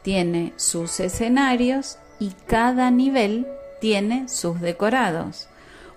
Tiene 0.03 0.53
sus 0.55 1.01
escenarios 1.01 1.97
y 2.17 2.31
cada 2.47 2.91
nivel 2.91 3.45
tiene 3.81 4.29
sus 4.29 4.61
decorados. 4.61 5.49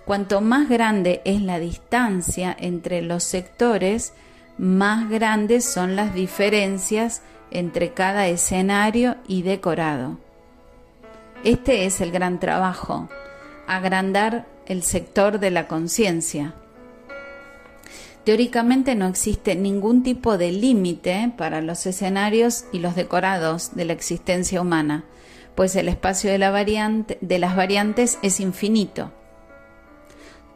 Cuanto 0.05 0.39
más 0.39 0.69
grande 0.69 1.21
es 1.25 1.41
la 1.41 1.59
distancia 1.59 2.55
entre 2.59 3.01
los 3.01 3.23
sectores, 3.23 4.13
más 4.57 5.09
grandes 5.09 5.65
son 5.65 5.95
las 5.95 6.13
diferencias 6.13 7.23
entre 7.49 7.93
cada 7.93 8.27
escenario 8.27 9.15
y 9.27 9.41
decorado. 9.41 10.17
Este 11.43 11.85
es 11.85 12.01
el 12.01 12.11
gran 12.11 12.39
trabajo, 12.39 13.09
agrandar 13.67 14.45
el 14.67 14.83
sector 14.83 15.39
de 15.39 15.51
la 15.51 15.67
conciencia. 15.67 16.53
Teóricamente 18.23 18.95
no 18.95 19.07
existe 19.07 19.55
ningún 19.55 20.01
tipo 20.01 20.37
de 20.37 20.51
límite 20.51 21.31
para 21.37 21.61
los 21.61 21.85
escenarios 21.85 22.65
y 22.71 22.79
los 22.79 22.95
decorados 22.95 23.75
de 23.75 23.85
la 23.85 23.93
existencia 23.93 24.61
humana, 24.61 25.03
pues 25.53 25.75
el 25.75 25.87
espacio 25.87 26.31
de, 26.31 26.39
las 27.39 27.55
variantes 27.55 28.17
es 28.23 28.39
infinito. 28.39 29.11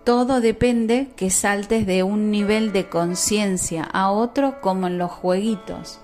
Todo 0.10 0.41
depende 0.41 1.12
que 1.15 1.30
saltes 1.30 1.86
de 1.86 2.02
un 2.02 2.32
nivel 2.32 2.74
de 2.74 2.89
conciencia 2.89 3.84
a 3.84 4.12
otro 4.12 4.60
como 4.60 4.88
en 4.88 4.98
los 4.98 5.12
jueguitos 5.12 6.00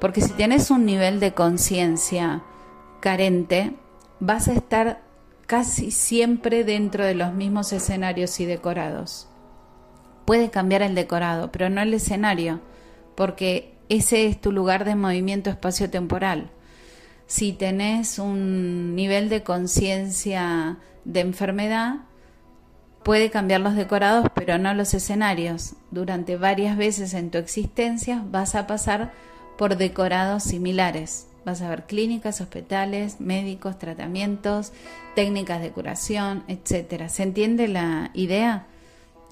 porque 0.00 0.22
si 0.22 0.32
tienes 0.32 0.70
un 0.70 0.86
nivel 0.86 1.20
de 1.20 1.34
conciencia 1.34 2.42
carente, 3.00 3.74
vas 4.18 4.48
a 4.48 4.54
estar 4.54 5.02
casi 5.46 5.90
siempre 5.90 6.64
dentro 6.64 7.04
de 7.04 7.14
los 7.14 7.34
mismos 7.34 7.72
escenarios 7.72 8.40
y 8.40 8.46
decorados. 8.46 9.28
Puede 10.24 10.50
cambiar 10.50 10.82
el 10.82 10.94
decorado, 10.94 11.52
pero 11.52 11.68
no 11.68 11.82
el 11.82 11.92
escenario, 11.92 12.60
porque 13.14 13.74
ese 13.88 14.26
es 14.26 14.40
tu 14.40 14.52
lugar 14.52 14.84
de 14.84 14.94
movimiento 14.94 15.50
espacio-temporal. 15.50 16.50
Si 17.26 17.52
tenés 17.52 18.18
un 18.18 18.94
nivel 18.94 19.28
de 19.28 19.42
conciencia 19.42 20.78
de 21.04 21.20
enfermedad, 21.20 21.96
puede 23.02 23.30
cambiar 23.30 23.60
los 23.60 23.74
decorados, 23.74 24.26
pero 24.34 24.58
no 24.58 24.74
los 24.74 24.94
escenarios. 24.94 25.74
Durante 25.90 26.36
varias 26.36 26.76
veces 26.76 27.14
en 27.14 27.30
tu 27.30 27.38
existencia 27.38 28.22
vas 28.30 28.54
a 28.54 28.66
pasar 28.66 29.12
por 29.56 29.76
decorados 29.76 30.42
similares. 30.44 31.26
Vas 31.44 31.62
a 31.62 31.70
ver 31.70 31.86
clínicas, 31.86 32.40
hospitales, 32.40 33.20
médicos, 33.20 33.78
tratamientos, 33.78 34.72
técnicas 35.14 35.62
de 35.62 35.70
curación, 35.70 36.44
etc. 36.48 37.08
¿Se 37.08 37.22
entiende 37.22 37.66
la 37.66 38.10
idea? 38.12 38.66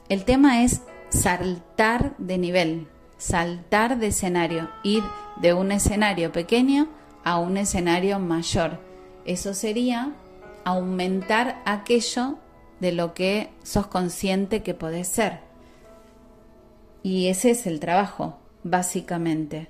El 0.08 0.24
tema 0.24 0.62
es 0.62 0.80
saltar 1.10 2.14
de 2.16 2.38
nivel, 2.38 2.88
saltar 3.18 3.98
de 3.98 4.08
escenario, 4.08 4.70
ir 4.82 5.02
de 5.36 5.52
un 5.52 5.70
escenario 5.70 6.32
pequeño 6.32 6.88
a 7.24 7.38
un 7.38 7.58
escenario 7.58 8.18
mayor. 8.18 8.80
Eso 9.26 9.52
sería 9.52 10.12
aumentar 10.64 11.60
aquello 11.66 12.38
de 12.80 12.92
lo 12.92 13.14
que 13.14 13.50
sos 13.62 13.86
consciente 13.86 14.62
que 14.62 14.74
podés 14.74 15.08
ser. 15.08 15.40
Y 17.02 17.28
ese 17.28 17.50
es 17.50 17.66
el 17.66 17.80
trabajo, 17.80 18.38
básicamente 18.64 19.68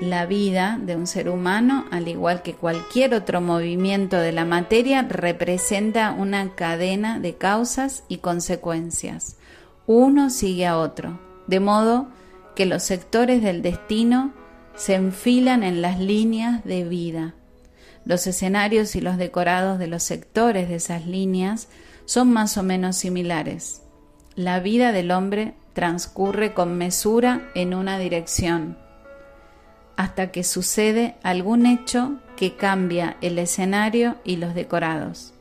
la 0.00 0.26
vida 0.26 0.78
de 0.80 0.96
un 0.96 1.06
ser 1.06 1.28
humano, 1.28 1.84
al 1.90 2.08
igual 2.08 2.42
que 2.42 2.54
cualquier 2.54 3.14
otro 3.14 3.40
movimiento 3.40 4.18
de 4.18 4.32
la 4.32 4.44
materia, 4.44 5.02
representa 5.02 6.12
una 6.12 6.54
cadena 6.54 7.20
de 7.20 7.36
causas 7.36 8.04
y 8.08 8.18
consecuencias. 8.18 9.36
Uno 9.86 10.30
sigue 10.30 10.66
a 10.66 10.78
otro, 10.78 11.20
de 11.46 11.60
modo 11.60 12.08
que 12.56 12.66
los 12.66 12.82
sectores 12.82 13.42
del 13.42 13.62
destino 13.62 14.32
se 14.74 14.94
enfilan 14.94 15.62
en 15.62 15.82
las 15.82 16.00
líneas 16.00 16.64
de 16.64 16.84
vida. 16.84 17.34
Los 18.04 18.26
escenarios 18.26 18.96
y 18.96 19.00
los 19.00 19.16
decorados 19.16 19.78
de 19.78 19.86
los 19.86 20.02
sectores 20.02 20.68
de 20.68 20.76
esas 20.76 21.06
líneas 21.06 21.68
son 22.04 22.32
más 22.32 22.58
o 22.58 22.62
menos 22.62 22.96
similares. 22.96 23.82
La 24.36 24.60
vida 24.60 24.92
del 24.92 25.10
hombre 25.10 25.54
transcurre 25.72 26.52
con 26.52 26.76
mesura 26.76 27.48
en 27.54 27.74
una 27.74 27.98
dirección 27.98 28.76
hasta 29.96 30.32
que 30.32 30.42
sucede 30.42 31.14
algún 31.22 31.66
hecho 31.66 32.18
que 32.36 32.56
cambia 32.56 33.16
el 33.20 33.38
escenario 33.38 34.16
y 34.24 34.36
los 34.36 34.54
decorados. 34.54 35.32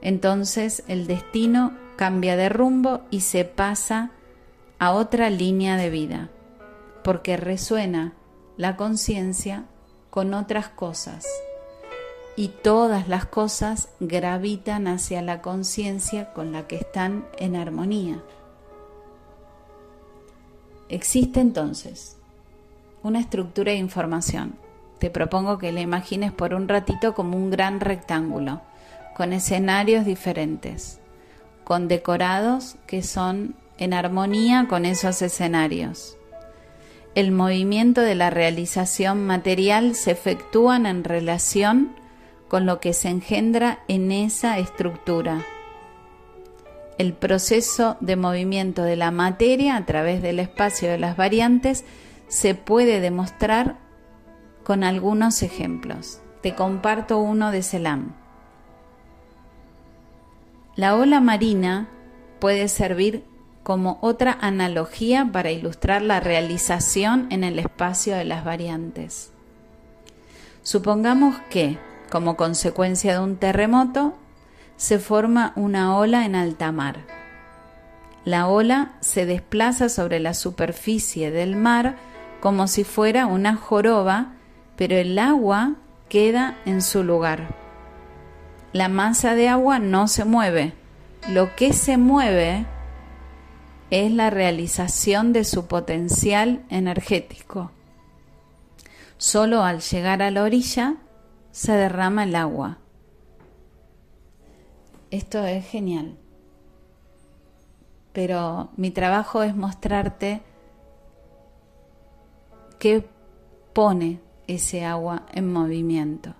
Entonces 0.00 0.82
el 0.88 1.06
destino 1.06 1.76
cambia 1.96 2.36
de 2.36 2.48
rumbo 2.48 3.02
y 3.10 3.20
se 3.20 3.44
pasa 3.44 4.10
a 4.78 4.92
otra 4.92 5.28
línea 5.28 5.76
de 5.76 5.90
vida, 5.90 6.30
porque 7.04 7.36
resuena 7.36 8.14
la 8.56 8.76
conciencia 8.76 9.66
con 10.10 10.32
otras 10.32 10.68
cosas 10.68 11.26
y 12.36 12.48
todas 12.48 13.08
las 13.08 13.26
cosas 13.26 13.88
gravitan 14.00 14.88
hacia 14.88 15.22
la 15.22 15.42
conciencia 15.42 16.32
con 16.32 16.52
la 16.52 16.66
que 16.66 16.76
están 16.76 17.26
en 17.38 17.56
armonía. 17.56 18.22
Existe 20.88 21.40
entonces 21.40 22.16
una 23.02 23.20
estructura 23.20 23.72
de 23.72 23.78
información. 23.78 24.54
Te 24.98 25.10
propongo 25.10 25.58
que 25.58 25.72
la 25.72 25.80
imagines 25.80 26.32
por 26.32 26.54
un 26.54 26.68
ratito 26.68 27.14
como 27.14 27.36
un 27.36 27.50
gran 27.50 27.80
rectángulo, 27.80 28.60
con 29.16 29.32
escenarios 29.32 30.04
diferentes, 30.04 31.00
con 31.64 31.88
decorados 31.88 32.76
que 32.86 33.02
son 33.02 33.56
en 33.78 33.94
armonía 33.94 34.66
con 34.68 34.84
esos 34.84 35.22
escenarios. 35.22 36.16
El 37.14 37.32
movimiento 37.32 38.00
de 38.00 38.14
la 38.14 38.30
realización 38.30 39.26
material 39.26 39.94
se 39.94 40.12
efectúa 40.12 40.76
en 40.76 41.04
relación 41.04 41.94
con 42.52 42.66
lo 42.66 42.80
que 42.80 42.92
se 42.92 43.08
engendra 43.08 43.78
en 43.88 44.12
esa 44.12 44.58
estructura. 44.58 45.40
El 46.98 47.14
proceso 47.14 47.96
de 48.00 48.16
movimiento 48.16 48.82
de 48.82 48.94
la 48.94 49.10
materia 49.10 49.74
a 49.74 49.86
través 49.86 50.20
del 50.20 50.38
espacio 50.38 50.90
de 50.90 50.98
las 50.98 51.16
variantes 51.16 51.86
se 52.28 52.54
puede 52.54 53.00
demostrar 53.00 53.78
con 54.64 54.84
algunos 54.84 55.42
ejemplos. 55.42 56.20
Te 56.42 56.54
comparto 56.54 57.20
uno 57.20 57.52
de 57.52 57.62
Selam. 57.62 58.12
La 60.76 60.94
ola 60.94 61.20
marina 61.20 61.88
puede 62.38 62.68
servir 62.68 63.24
como 63.62 63.96
otra 64.02 64.36
analogía 64.42 65.26
para 65.32 65.52
ilustrar 65.52 66.02
la 66.02 66.20
realización 66.20 67.28
en 67.30 67.44
el 67.44 67.58
espacio 67.58 68.14
de 68.14 68.26
las 68.26 68.44
variantes. 68.44 69.32
Supongamos 70.62 71.36
que, 71.48 71.78
como 72.12 72.36
consecuencia 72.36 73.14
de 73.14 73.20
un 73.20 73.36
terremoto, 73.36 74.12
se 74.76 74.98
forma 74.98 75.54
una 75.56 75.96
ola 75.96 76.26
en 76.26 76.34
alta 76.34 76.70
mar. 76.70 76.98
La 78.26 78.48
ola 78.48 78.92
se 79.00 79.24
desplaza 79.24 79.88
sobre 79.88 80.20
la 80.20 80.34
superficie 80.34 81.30
del 81.30 81.56
mar 81.56 81.96
como 82.42 82.68
si 82.68 82.84
fuera 82.84 83.24
una 83.24 83.56
joroba, 83.56 84.34
pero 84.76 84.94
el 84.94 85.18
agua 85.18 85.76
queda 86.10 86.58
en 86.66 86.82
su 86.82 87.02
lugar. 87.02 87.48
La 88.74 88.90
masa 88.90 89.34
de 89.34 89.48
agua 89.48 89.78
no 89.78 90.06
se 90.06 90.26
mueve. 90.26 90.74
Lo 91.30 91.56
que 91.56 91.72
se 91.72 91.96
mueve 91.96 92.66
es 93.88 94.12
la 94.12 94.28
realización 94.28 95.32
de 95.32 95.44
su 95.44 95.66
potencial 95.66 96.60
energético. 96.68 97.70
Solo 99.16 99.64
al 99.64 99.80
llegar 99.80 100.20
a 100.20 100.30
la 100.30 100.42
orilla 100.42 100.96
se 101.52 101.72
derrama 101.72 102.24
el 102.24 102.34
agua. 102.34 102.78
Esto 105.10 105.44
es 105.44 105.66
genial. 105.66 106.16
Pero 108.12 108.70
mi 108.76 108.90
trabajo 108.90 109.42
es 109.42 109.54
mostrarte 109.54 110.42
que 112.78 113.06
pone 113.72 114.20
ese 114.46 114.84
agua 114.84 115.26
en 115.32 115.52
movimiento, 115.52 116.34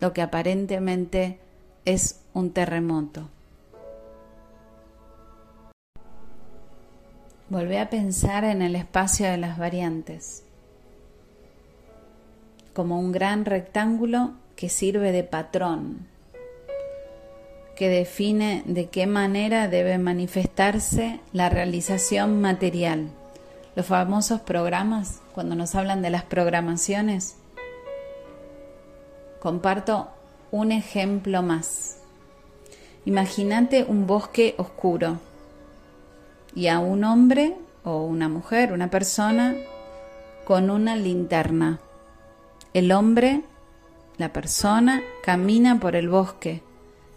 lo 0.00 0.12
que 0.12 0.22
aparentemente 0.22 1.38
es 1.84 2.24
un 2.32 2.50
terremoto. 2.50 3.28
Volvé 7.50 7.78
a 7.78 7.90
pensar 7.90 8.44
en 8.44 8.62
el 8.62 8.74
espacio 8.74 9.26
de 9.26 9.36
las 9.36 9.58
variantes, 9.58 10.43
como 12.74 12.98
un 12.98 13.12
gran 13.12 13.44
rectángulo 13.44 14.32
que 14.56 14.68
sirve 14.68 15.12
de 15.12 15.24
patrón, 15.24 16.06
que 17.76 17.88
define 17.88 18.62
de 18.66 18.88
qué 18.88 19.06
manera 19.06 19.68
debe 19.68 19.96
manifestarse 19.98 21.20
la 21.32 21.48
realización 21.48 22.40
material. 22.40 23.08
Los 23.76 23.86
famosos 23.86 24.40
programas, 24.40 25.20
cuando 25.34 25.54
nos 25.54 25.74
hablan 25.74 26.02
de 26.02 26.10
las 26.10 26.24
programaciones, 26.24 27.36
comparto 29.40 30.08
un 30.50 30.70
ejemplo 30.70 31.42
más. 31.42 31.98
Imagínate 33.04 33.84
un 33.84 34.06
bosque 34.06 34.54
oscuro 34.58 35.18
y 36.54 36.68
a 36.68 36.78
un 36.78 37.04
hombre 37.04 37.54
o 37.84 38.02
una 38.04 38.28
mujer, 38.28 38.72
una 38.72 38.90
persona, 38.90 39.54
con 40.44 40.70
una 40.70 40.96
linterna. 40.96 41.80
El 42.74 42.90
hombre, 42.90 43.42
la 44.16 44.32
persona, 44.32 45.00
camina 45.22 45.78
por 45.78 45.94
el 45.94 46.08
bosque 46.08 46.60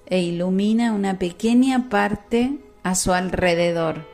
e 0.05 0.21
ilumina 0.21 0.93
una 0.93 1.17
pequeña 1.17 1.89
parte 1.89 2.59
a 2.83 2.93
su 2.93 3.11
alrededor. 3.11 4.05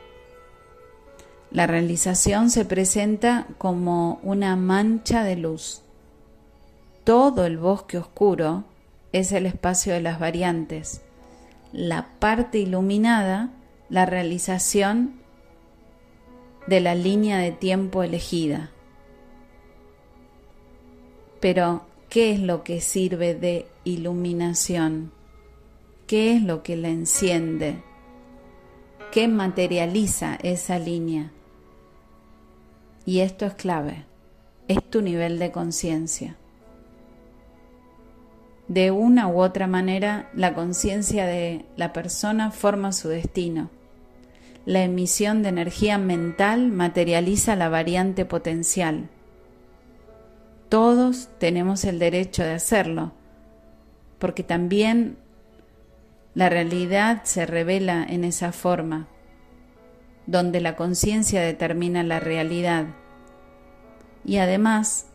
La 1.50 1.66
realización 1.66 2.48
se 2.48 2.64
presenta 2.64 3.46
como 3.58 4.20
una 4.22 4.56
mancha 4.56 5.22
de 5.22 5.36
luz. 5.36 5.82
Todo 7.04 7.44
el 7.44 7.58
bosque 7.58 7.98
oscuro 7.98 8.64
es 9.12 9.30
el 9.30 9.44
espacio 9.44 9.92
de 9.92 10.00
las 10.00 10.18
variantes. 10.18 11.02
La 11.72 12.08
parte 12.20 12.58
iluminada, 12.58 13.50
la 13.90 14.06
realización 14.06 15.20
de 16.66 16.80
la 16.80 16.94
línea 16.94 17.36
de 17.36 17.52
tiempo 17.52 18.02
elegida. 18.02 18.70
Pero, 21.44 21.82
¿qué 22.08 22.32
es 22.32 22.40
lo 22.40 22.64
que 22.64 22.80
sirve 22.80 23.34
de 23.34 23.66
iluminación? 23.84 25.12
¿Qué 26.06 26.34
es 26.34 26.42
lo 26.42 26.62
que 26.62 26.74
la 26.74 26.88
enciende? 26.88 27.82
¿Qué 29.12 29.28
materializa 29.28 30.38
esa 30.42 30.78
línea? 30.78 31.32
Y 33.04 33.20
esto 33.20 33.44
es 33.44 33.52
clave, 33.52 34.06
es 34.68 34.82
tu 34.88 35.02
nivel 35.02 35.38
de 35.38 35.52
conciencia. 35.52 36.36
De 38.66 38.90
una 38.90 39.28
u 39.28 39.42
otra 39.42 39.66
manera, 39.66 40.30
la 40.32 40.54
conciencia 40.54 41.26
de 41.26 41.66
la 41.76 41.92
persona 41.92 42.52
forma 42.52 42.90
su 42.90 43.10
destino. 43.10 43.68
La 44.64 44.82
emisión 44.82 45.42
de 45.42 45.50
energía 45.50 45.98
mental 45.98 46.72
materializa 46.72 47.54
la 47.54 47.68
variante 47.68 48.24
potencial. 48.24 49.10
Todos 50.74 51.28
tenemos 51.38 51.84
el 51.84 52.00
derecho 52.00 52.42
de 52.42 52.54
hacerlo, 52.54 53.12
porque 54.18 54.42
también 54.42 55.16
la 56.34 56.48
realidad 56.48 57.22
se 57.22 57.46
revela 57.46 58.02
en 58.02 58.24
esa 58.24 58.50
forma, 58.50 59.06
donde 60.26 60.60
la 60.60 60.74
conciencia 60.74 61.42
determina 61.42 62.02
la 62.02 62.18
realidad. 62.18 62.86
Y 64.24 64.38
además, 64.38 65.06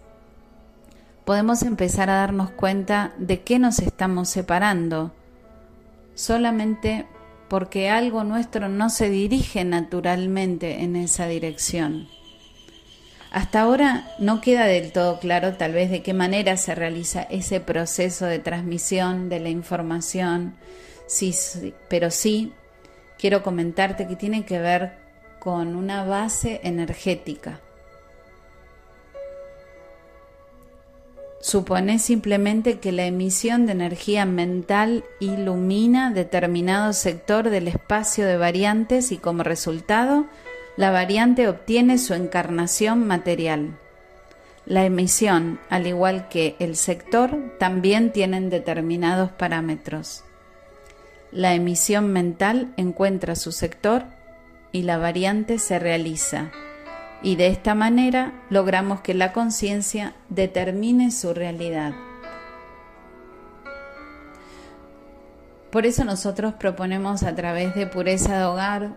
podemos 1.26 1.64
empezar 1.64 2.10
a 2.10 2.16
darnos 2.16 2.52
cuenta 2.52 3.14
de 3.18 3.42
qué 3.42 3.60
nos 3.60 3.80
estamos 3.80 4.30
separando, 4.30 5.12
solamente 6.16 7.06
porque 7.50 7.90
algo 7.90 8.24
nuestro 8.24 8.70
no 8.70 8.90
se 8.90 9.10
dirige 9.10 9.66
naturalmente 9.66 10.84
en 10.84 10.96
esa 10.96 11.28
dirección. 11.28 12.08
Hasta 13.32 13.62
ahora 13.62 14.12
no 14.18 14.42
queda 14.42 14.66
del 14.66 14.92
todo 14.92 15.20
claro 15.20 15.54
tal 15.56 15.74
vez 15.74 15.92
de 15.92 16.02
qué 16.02 16.14
manera 16.14 16.58
se 16.58 16.74
realiza 16.74 17.24
ese 17.24 17.60
proceso 17.60 18.26
de 18.26 18.40
transmisión 18.40 19.30
de 19.30 19.40
la 19.40 19.50
información, 19.50 20.56
Sí, 21.10 21.34
pero 21.88 22.12
sí 22.12 22.54
quiero 23.18 23.42
comentarte 23.42 24.08
que 24.08 24.16
tiene 24.16 24.46
que 24.46 24.60
ver 24.60 24.92
con 25.40 25.76
una 25.76 26.04
base 26.04 26.62
energética. 26.64 27.60
Supone 31.42 31.98
simplemente 31.98 32.78
que 32.78 32.92
la 32.92 33.08
emisión 33.08 33.66
de 33.66 33.72
energía 33.72 34.26
mental 34.26 35.04
ilumina 35.20 36.12
determinado 36.12 36.94
sector 36.94 37.50
del 37.50 37.70
espacio 37.70 38.28
de 38.28 38.38
variantes 38.38 39.12
y 39.12 39.18
como 39.18 39.42
resultado 39.42 40.28
la 40.80 40.90
variante 40.90 41.48
obtiene 41.48 42.00
su 42.00 42.16
encarnación 42.16 43.06
material. 43.06 43.78
La 44.66 44.84
emisión, 44.84 45.60
al 45.70 45.86
igual 45.86 46.28
que 46.30 46.56
el 46.58 46.76
sector, 46.76 47.56
también 47.60 48.12
tienen 48.12 48.50
determinados 48.50 49.30
parámetros 49.32 50.24
la 51.32 51.54
emisión 51.54 52.12
mental 52.12 52.74
encuentra 52.76 53.36
su 53.36 53.52
sector 53.52 54.04
y 54.72 54.84
la 54.84 54.98
variante 54.98 55.60
se 55.60 55.80
realiza. 55.80 56.52
Y 57.22 57.36
de 57.36 57.48
esta 57.48 57.76
manera 57.76 58.34
logramos 58.50 59.02
que 59.02 59.14
la 59.14 59.34
conciencia 59.34 60.16
determine 60.30 61.12
su 61.12 61.34
realidad. 61.34 61.94
Por 65.72 65.86
eso 65.86 66.04
nosotros 66.04 66.56
proponemos 66.56 67.22
a 67.22 67.36
través 67.36 67.76
de 67.76 67.86
pureza 67.86 68.40
de 68.40 68.46
hogar 68.46 68.96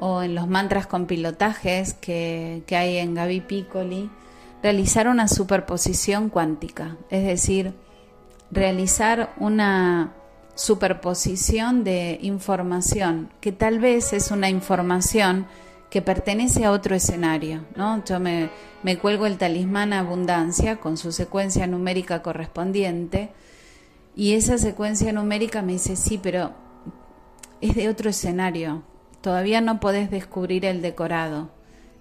o 0.00 0.22
en 0.22 0.34
los 0.34 0.48
mantras 0.48 0.86
con 0.86 1.06
pilotajes 1.06 1.92
que, 1.92 2.62
que 2.66 2.76
hay 2.76 2.96
en 2.96 3.14
Gaby 3.14 3.42
Piccoli, 3.42 4.10
realizar 4.62 5.08
una 5.08 5.28
superposición 5.28 6.30
cuántica, 6.30 6.96
es 7.10 7.24
decir, 7.24 7.74
realizar 8.50 9.34
una 9.38 10.14
superposición 10.54 11.84
de 11.84 12.18
información, 12.22 13.30
que 13.42 13.52
tal 13.52 13.78
vez 13.78 14.14
es 14.14 14.30
una 14.30 14.48
información 14.48 15.46
que 15.90 16.00
pertenece 16.00 16.64
a 16.64 16.70
otro 16.70 16.94
escenario, 16.94 17.66
¿no? 17.76 18.02
Yo 18.04 18.20
me, 18.20 18.48
me 18.82 18.96
cuelgo 18.98 19.26
el 19.26 19.36
talismán 19.36 19.92
abundancia 19.92 20.76
con 20.76 20.96
su 20.96 21.12
secuencia 21.12 21.66
numérica 21.66 22.22
correspondiente 22.22 23.30
y 24.16 24.32
esa 24.32 24.56
secuencia 24.56 25.12
numérica 25.12 25.60
me 25.60 25.72
dice, 25.72 25.96
sí, 25.96 26.18
pero 26.22 26.52
es 27.60 27.74
de 27.74 27.88
otro 27.88 28.08
escenario, 28.08 28.82
todavía 29.20 29.60
no 29.60 29.80
podés 29.80 30.10
descubrir 30.10 30.64
el 30.64 30.82
decorado, 30.82 31.50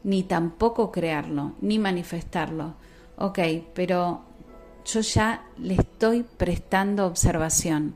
ni 0.03 0.23
tampoco 0.23 0.91
crearlo, 0.91 1.53
ni 1.61 1.79
manifestarlo. 1.79 2.75
Ok, 3.17 3.39
pero 3.73 4.21
yo 4.85 5.01
ya 5.01 5.43
le 5.57 5.75
estoy 5.75 6.23
prestando 6.23 7.05
observación 7.05 7.95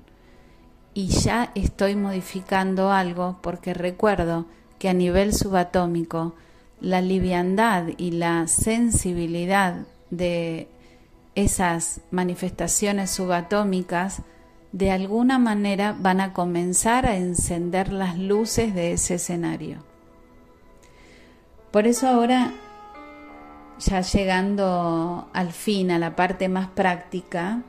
y 0.94 1.08
ya 1.08 1.52
estoy 1.56 1.96
modificando 1.96 2.92
algo 2.92 3.40
porque 3.42 3.74
recuerdo 3.74 4.46
que 4.78 4.90
a 4.90 4.94
nivel 4.94 5.34
subatómico 5.34 6.36
la 6.82 7.02
liviandad 7.02 7.88
y 7.98 8.12
la 8.12 8.48
sensibilidad 8.48 9.86
de 10.10 10.68
esas 11.36 12.02
manifestaciones 12.12 13.10
subatómicas 13.10 14.22
de 14.74 14.90
alguna 14.90 15.38
manera 15.40 15.96
van 15.98 16.20
a 16.20 16.34
comenzar 16.34 17.06
a 17.06 17.16
encender 17.16 17.94
las 17.94 18.18
luces 18.18 18.74
de 18.74 18.92
ese 18.94 19.16
escenario. 19.16 19.78
Por 21.72 21.88
eso 21.88 22.08
ahora, 22.08 22.52
ya 23.80 24.02
llegando 24.02 25.30
al 25.32 25.52
fin, 25.52 25.92
a 25.92 26.00
la 26.00 26.16
parte 26.16 26.50
más 26.50 26.68
práctica, 26.70 27.62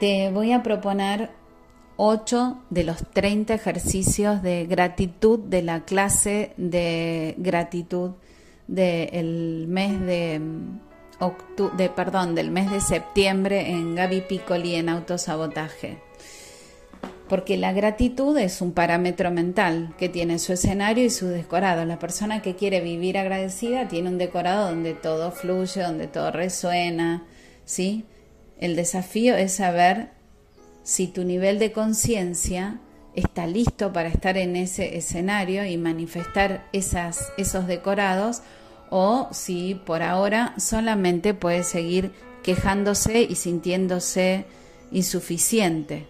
te 0.00 0.30
voy 0.30 0.52
a 0.52 0.62
proponer 0.62 1.30
8 1.96 2.58
de 2.70 2.84
los 2.84 2.98
30 3.12 3.54
ejercicios 3.54 4.42
de 4.42 4.66
gratitud 4.66 5.38
de 5.38 5.62
la 5.62 5.84
clase 5.84 6.52
de 6.56 7.34
gratitud 7.38 8.12
del 8.66 9.66
mes 9.68 10.00
de, 10.00 10.40
de, 11.76 11.88
perdón, 11.88 12.34
del 12.34 12.50
mes 12.50 12.70
de 12.70 12.80
septiembre 12.80 13.70
en 13.70 13.94
Gaby 13.94 14.22
Piccoli 14.22 14.74
en 14.74 14.88
autosabotaje. 14.88 15.98
Porque 17.28 17.56
la 17.56 17.72
gratitud 17.72 18.36
es 18.38 18.60
un 18.60 18.72
parámetro 18.72 19.30
mental 19.30 19.94
que 19.98 20.08
tiene 20.08 20.38
su 20.38 20.52
escenario 20.52 21.04
y 21.04 21.10
su 21.10 21.26
decorado. 21.26 21.84
La 21.84 21.98
persona 21.98 22.40
que 22.40 22.54
quiere 22.54 22.80
vivir 22.80 23.18
agradecida 23.18 23.88
tiene 23.88 24.10
un 24.10 24.18
decorado 24.18 24.68
donde 24.68 24.94
todo 24.94 25.32
fluye, 25.32 25.82
donde 25.82 26.06
todo 26.06 26.30
resuena, 26.30 27.24
¿sí? 27.64 28.04
El 28.58 28.76
desafío 28.76 29.36
es 29.36 29.54
saber 29.54 30.10
si 30.84 31.08
tu 31.08 31.24
nivel 31.24 31.58
de 31.58 31.72
conciencia 31.72 32.78
está 33.14 33.46
listo 33.46 33.92
para 33.92 34.08
estar 34.08 34.36
en 34.36 34.54
ese 34.54 34.96
escenario 34.96 35.64
y 35.64 35.76
manifestar 35.78 36.68
esas, 36.72 37.32
esos 37.38 37.66
decorados 37.66 38.42
o 38.90 39.28
si 39.32 39.74
por 39.74 40.02
ahora 40.02 40.54
solamente 40.58 41.34
puedes 41.34 41.66
seguir 41.66 42.12
quejándose 42.42 43.22
y 43.22 43.34
sintiéndose 43.34 44.46
insuficiente. 44.92 46.06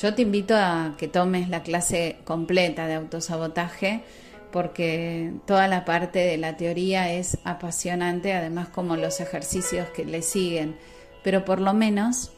Yo 0.00 0.14
te 0.14 0.22
invito 0.22 0.56
a 0.56 0.94
que 0.98 1.08
tomes 1.08 1.48
la 1.48 1.62
clase 1.62 2.16
completa 2.24 2.86
de 2.86 2.94
autosabotaje 2.94 4.02
porque 4.50 5.32
toda 5.46 5.68
la 5.68 5.84
parte 5.84 6.20
de 6.20 6.36
la 6.36 6.56
teoría 6.56 7.12
es 7.12 7.38
apasionante, 7.44 8.32
además 8.32 8.68
como 8.68 8.96
los 8.96 9.20
ejercicios 9.20 9.88
que 9.90 10.04
le 10.04 10.22
siguen 10.22 10.76
pero 11.24 11.44
por 11.44 11.60
lo 11.60 11.74
menos 11.74 12.30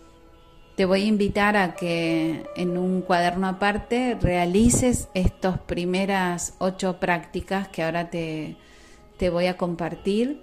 te 0.77 0.85
voy 0.85 1.03
a 1.03 1.07
invitar 1.07 1.57
a 1.57 1.74
que 1.74 2.45
en 2.55 2.77
un 2.77 3.01
cuaderno 3.01 3.49
aparte 3.49 4.16
realices 4.20 5.09
estas 5.14 5.59
primeras 5.59 6.55
ocho 6.59 7.01
prácticas 7.01 7.68
que 7.68 7.83
ahora 7.83 8.11
te, 8.11 8.57
te 9.16 9.31
voy 9.31 9.47
a 9.47 9.57
compartir 9.57 10.43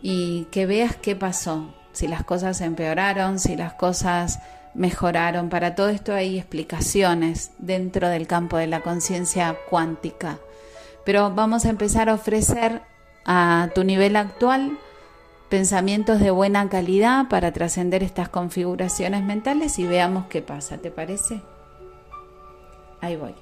y 0.00 0.46
que 0.50 0.64
veas 0.64 0.96
qué 0.96 1.14
pasó, 1.14 1.74
si 1.92 2.08
las 2.08 2.24
cosas 2.24 2.62
empeoraron, 2.62 3.38
si 3.38 3.56
las 3.56 3.74
cosas 3.74 4.40
mejoraron. 4.74 5.50
Para 5.50 5.74
todo 5.74 5.90
esto 5.90 6.14
hay 6.14 6.38
explicaciones 6.38 7.50
dentro 7.58 8.08
del 8.08 8.26
campo 8.26 8.56
de 8.56 8.66
la 8.66 8.80
conciencia 8.80 9.56
cuántica. 9.68 10.38
Pero 11.04 11.30
vamos 11.30 11.66
a 11.66 11.70
empezar 11.70 12.08
a 12.08 12.14
ofrecer 12.14 12.80
a 13.26 13.68
tu 13.74 13.84
nivel 13.84 14.16
actual 14.16 14.78
pensamientos 15.54 16.18
de 16.18 16.32
buena 16.32 16.68
calidad 16.68 17.28
para 17.28 17.52
trascender 17.52 18.02
estas 18.02 18.28
configuraciones 18.28 19.22
mentales 19.22 19.78
y 19.78 19.86
veamos 19.86 20.26
qué 20.26 20.42
pasa, 20.42 20.78
¿te 20.78 20.90
parece? 20.90 21.42
Ahí 23.00 23.14
voy. 23.14 23.36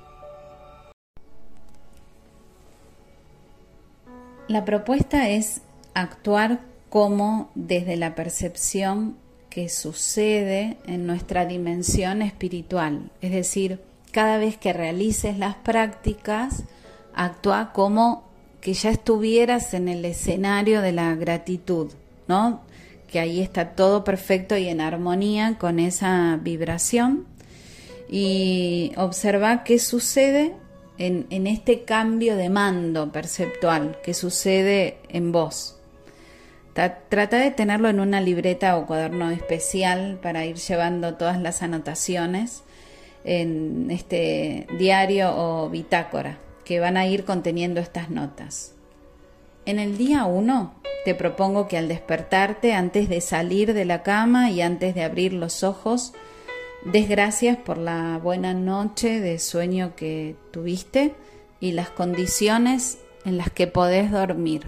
La 4.47 4.67
propuesta 4.67 5.31
es 5.31 5.63
actuar 5.95 6.61
como 6.91 7.51
desde 7.55 7.97
la 7.97 8.15
percepción 8.15 9.17
que 9.49 9.71
sucede 9.71 10.77
en 10.85 11.07
nuestra 11.07 11.47
dimensión 11.47 12.21
espiritual. 12.21 13.11
Es 13.23 13.33
decir, 13.33 13.81
cada 14.11 14.37
vez 14.37 14.59
que 14.59 14.75
realices 14.75 15.39
las 15.39 15.55
prácticas, 15.55 16.65
actúa 17.15 17.73
como 17.73 18.25
que 18.61 18.75
ya 18.75 18.91
estuvieras 18.91 19.73
en 19.73 19.89
el 19.89 20.05
escenario 20.05 20.83
de 20.83 20.93
la 20.93 21.15
gratitud, 21.15 21.91
Que 22.27 23.21
ahí 23.21 23.41
está 23.41 23.71
todo 23.71 24.05
perfecto 24.05 24.57
y 24.57 24.69
en 24.69 24.81
armonía 24.81 25.59
con 25.59 25.79
esa 25.79 26.39
vibración. 26.43 27.27
Y 28.09 28.93
observa 28.97 29.65
qué 29.65 29.79
sucede 29.79 30.55
en, 30.99 31.27
en 31.31 31.47
este 31.47 31.85
cambio 31.85 32.37
de 32.37 32.49
mando 32.49 33.13
perceptual 33.13 33.99
que 34.03 34.15
sucede 34.15 34.99
en 35.09 35.33
vos. 35.33 35.77
Trata 36.75 37.37
de 37.37 37.51
tenerlo 37.51 37.91
en 37.91 38.01
una 38.01 38.23
libreta 38.23 38.79
o 38.79 38.87
cuaderno 38.87 39.31
especial 39.31 40.19
para 40.23 40.47
ir 40.47 40.57
llevando 40.57 41.15
todas 41.17 41.39
las 41.41 41.63
anotaciones 41.63 42.63
en 43.25 43.91
este 43.91 44.67
diario 44.79 45.35
o 45.37 45.69
bitácora 45.69 46.39
que 46.65 46.81
van 46.81 46.97
a 46.97 47.07
ir 47.07 47.25
conteniendo 47.25 47.81
estas 47.81 48.09
notas. 48.09 48.73
En 49.67 49.79
el 49.79 49.99
día 49.99 50.25
1 50.25 50.82
te 51.05 51.15
propongo 51.15 51.69
que 51.69 51.79
al 51.79 51.89
despertarte, 51.89 52.75
antes 52.75 53.09
de 53.09 53.21
salir 53.21 53.75
de 53.75 53.85
la 53.85 54.03
cama 54.03 54.51
y 54.51 54.63
antes 54.63 54.95
de 54.95 55.03
abrir 55.03 55.33
los 55.33 55.63
ojos, 55.65 56.13
des 56.85 57.09
gracias 57.09 57.57
por 57.57 57.79
la 57.79 58.19
buena 58.23 58.55
noche 58.55 59.21
de 59.21 59.39
sueño 59.39 59.95
que 59.97 60.37
tuviste 60.51 61.15
y 61.61 61.73
las 61.73 61.91
condiciones 61.91 62.99
en 63.25 63.37
las 63.37 63.51
que 63.51 63.67
podés 63.67 64.11
dormir 64.11 64.67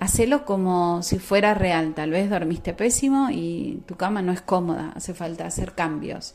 hacelo 0.00 0.44
como 0.44 1.02
si 1.02 1.20
fuera 1.20 1.54
real. 1.54 1.94
Tal 1.94 2.10
vez 2.10 2.28
dormiste 2.28 2.72
pésimo 2.74 3.28
y 3.30 3.82
tu 3.86 3.94
cama 3.94 4.22
no 4.22 4.32
es 4.32 4.40
cómoda, 4.40 4.92
hace 4.96 5.14
falta 5.14 5.46
hacer 5.46 5.74
cambios. 5.74 6.34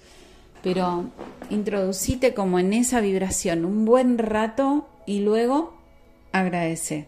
Pero 0.64 1.06
introducite 1.50 2.34
como 2.34 2.60
en 2.60 2.74
esa 2.74 3.02
vibración 3.02 3.66
un 3.66 3.84
buen 3.84 4.18
rato 4.18 4.88
y 5.06 5.20
luego 5.20 5.74
agradece. 6.32 7.08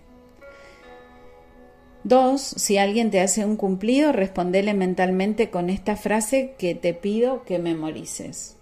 Dos, 2.08 2.42
si 2.42 2.78
alguien 2.78 3.12
te 3.12 3.20
hace 3.20 3.44
un 3.44 3.58
cumplido, 3.58 4.14
respondele 4.14 4.74
mentalmente 4.74 5.50
con 5.50 5.70
esta 5.70 5.98
frase 5.98 6.56
que 6.58 6.74
te 6.74 6.94
pido 6.94 7.44
que 7.44 7.60
memorices. 7.60 8.56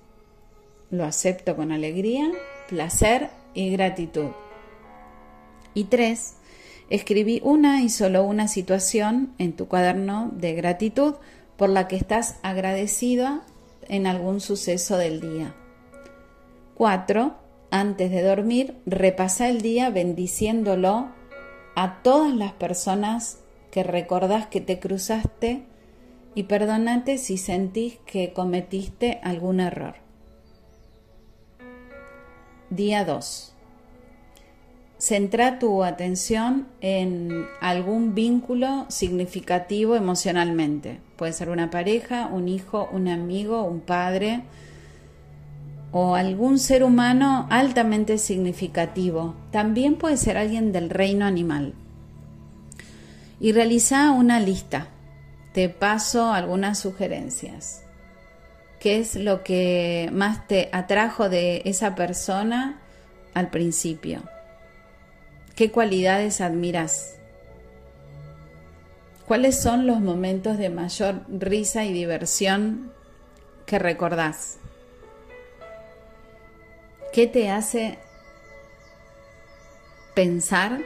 Lo 0.89 1.05
acepto 1.05 1.55
con 1.55 1.71
alegría, 1.71 2.31
placer 2.67 3.29
y 3.53 3.69
gratitud. 3.69 4.31
Y 5.75 5.83
tres, 5.83 6.37
Escribí 6.89 7.41
una 7.43 7.81
y 7.81 7.89
solo 7.89 8.23
una 8.23 8.47
situación 8.47 9.33
en 9.39 9.53
tu 9.53 9.67
cuaderno 9.67 10.31
de 10.35 10.53
gratitud 10.53 11.15
por 11.57 11.69
la 11.69 11.87
que 11.87 11.95
estás 11.95 12.37
agradecida 12.43 13.41
en 13.89 14.05
algún 14.05 14.39
suceso 14.39 14.97
del 14.97 15.19
día. 15.19 15.55
4. 16.75 17.35
Antes 17.71 18.11
de 18.11 18.21
dormir, 18.21 18.75
repasa 18.85 19.49
el 19.49 19.61
día 19.61 19.89
bendiciéndolo 19.89 21.09
a 21.75 22.01
todas 22.01 22.33
las 22.33 22.53
personas 22.53 23.39
que 23.71 23.83
recordás 23.83 24.47
que 24.47 24.61
te 24.61 24.79
cruzaste 24.79 25.65
y 26.33 26.43
perdonate 26.43 27.17
si 27.17 27.37
sentís 27.37 27.97
que 28.05 28.33
cometiste 28.33 29.19
algún 29.23 29.59
error. 29.59 29.95
Día 32.69 33.05
2. 33.05 33.53
Centra 34.97 35.59
tu 35.59 35.83
atención 35.83 36.67
en 36.79 37.45
algún 37.59 38.15
vínculo 38.15 38.85
significativo 38.89 39.95
emocionalmente. 39.95 40.99
Puede 41.17 41.33
ser 41.33 41.49
una 41.49 41.69
pareja, 41.69 42.27
un 42.27 42.47
hijo, 42.47 42.89
un 42.91 43.09
amigo, 43.09 43.63
un 43.63 43.81
padre 43.81 44.43
o 45.97 46.15
algún 46.15 46.59
ser 46.59 46.83
humano 46.83 47.47
altamente 47.49 48.17
significativo. 48.17 49.33
También 49.51 49.95
puede 49.95 50.17
ser 50.17 50.35
alguien 50.35 50.73
del 50.73 50.89
reino 50.89 51.23
animal. 51.25 51.73
Y 53.39 53.53
realiza 53.53 54.11
una 54.11 54.41
lista. 54.41 54.89
Te 55.53 55.69
paso 55.69 56.33
algunas 56.33 56.79
sugerencias. 56.79 57.85
¿Qué 58.81 58.99
es 58.99 59.15
lo 59.15 59.41
que 59.41 60.09
más 60.11 60.45
te 60.49 60.67
atrajo 60.73 61.29
de 61.29 61.61
esa 61.63 61.95
persona 61.95 62.81
al 63.33 63.49
principio? 63.49 64.21
¿Qué 65.55 65.71
cualidades 65.71 66.41
admiras? 66.41 67.15
¿Cuáles 69.25 69.61
son 69.61 69.87
los 69.87 70.01
momentos 70.01 70.57
de 70.57 70.69
mayor 70.69 71.21
risa 71.29 71.85
y 71.85 71.93
diversión 71.93 72.91
que 73.65 73.79
recordás? 73.79 74.57
¿Qué 77.15 77.27
te 77.27 77.49
hace 77.49 77.97
pensar 80.15 80.81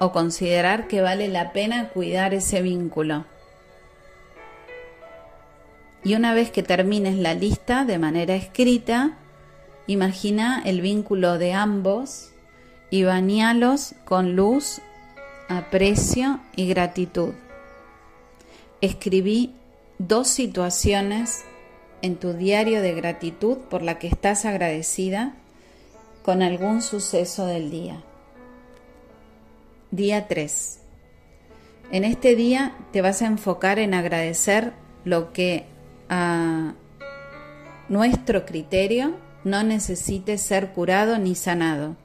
o 0.00 0.10
considerar 0.10 0.88
que 0.88 1.02
vale 1.02 1.28
la 1.28 1.52
pena 1.52 1.90
cuidar 1.90 2.34
ese 2.34 2.62
vínculo? 2.62 3.26
Y 6.02 6.16
una 6.16 6.34
vez 6.34 6.50
que 6.50 6.64
termines 6.64 7.14
la 7.14 7.34
lista 7.34 7.84
de 7.84 7.96
manera 7.96 8.34
escrita, 8.34 9.18
imagina 9.86 10.60
el 10.66 10.80
vínculo 10.80 11.38
de 11.38 11.52
ambos 11.52 12.30
y 12.90 13.04
bañalos 13.04 13.94
con 14.04 14.34
luz, 14.34 14.80
aprecio 15.48 16.40
y 16.56 16.66
gratitud. 16.66 17.34
Escribí 18.80 19.54
dos 19.98 20.26
situaciones 20.26 21.44
en 22.02 22.16
tu 22.16 22.32
diario 22.32 22.82
de 22.82 22.94
gratitud 22.94 23.58
por 23.70 23.82
la 23.82 24.00
que 24.00 24.08
estás 24.08 24.44
agradecida 24.44 25.36
con 26.28 26.42
algún 26.42 26.82
suceso 26.82 27.46
del 27.46 27.70
día. 27.70 28.02
Día 29.90 30.28
3. 30.28 30.78
En 31.90 32.04
este 32.04 32.36
día 32.36 32.76
te 32.92 33.00
vas 33.00 33.22
a 33.22 33.26
enfocar 33.28 33.78
en 33.78 33.94
agradecer 33.94 34.74
lo 35.06 35.32
que 35.32 35.64
a 36.10 36.74
nuestro 37.88 38.44
criterio 38.44 39.14
no 39.42 39.62
necesite 39.62 40.36
ser 40.36 40.72
curado 40.72 41.16
ni 41.16 41.34
sanado 41.34 41.96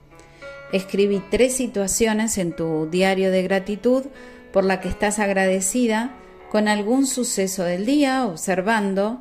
Escribí 0.71 1.21
tres 1.30 1.57
situaciones 1.57 2.38
en 2.38 2.55
tu 2.55 2.88
diario 2.89 3.30
de 3.30 3.43
gratitud 3.43 4.05
por 4.53 4.63
la 4.63 4.80
que 4.80 4.88
estás 4.88 5.19
agradecida 5.19 6.15
con 6.49 6.69
algún 6.69 7.07
suceso 7.07 7.65
del 7.65 7.86
día, 7.86 8.26
observando 8.26 9.19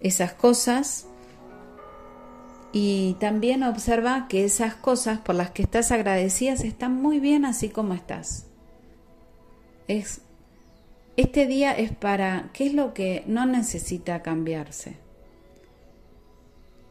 esas 0.00 0.32
cosas 0.32 1.06
y 2.76 3.14
también 3.20 3.62
observa 3.62 4.26
que 4.26 4.44
esas 4.44 4.74
cosas 4.74 5.20
por 5.20 5.36
las 5.36 5.52
que 5.52 5.62
estás 5.62 5.92
agradecida 5.92 6.54
están 6.54 7.00
muy 7.00 7.20
bien 7.20 7.44
así 7.44 7.68
como 7.68 7.94
estás. 7.94 8.46
Es, 9.86 10.22
este 11.16 11.46
día 11.46 11.70
es 11.70 11.92
para 11.92 12.50
qué 12.52 12.66
es 12.66 12.74
lo 12.74 12.92
que 12.92 13.22
no 13.28 13.46
necesita 13.46 14.22
cambiarse. 14.22 14.96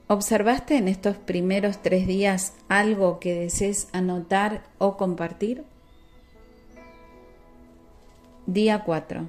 ¿Observaste 0.07 0.77
en 0.77 0.87
estos 0.87 1.17
primeros 1.17 1.81
tres 1.81 2.07
días 2.07 2.53
algo 2.69 3.19
que 3.19 3.35
desees 3.35 3.89
anotar 3.91 4.63
o 4.77 4.95
compartir? 4.95 5.65
Día 8.45 8.85
4. 8.85 9.27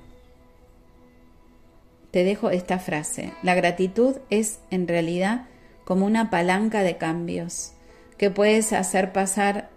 Te 2.12 2.22
dejo 2.22 2.50
esta 2.50 2.78
frase. 2.78 3.32
La 3.42 3.56
gratitud 3.56 4.18
es 4.30 4.60
en 4.70 4.86
realidad 4.86 5.48
como 5.84 6.06
una 6.06 6.30
palanca 6.30 6.82
de 6.82 6.96
cambios 6.96 7.72
que 8.18 8.30
puedes 8.30 8.72
hacer 8.72 9.12
pasar 9.12 9.70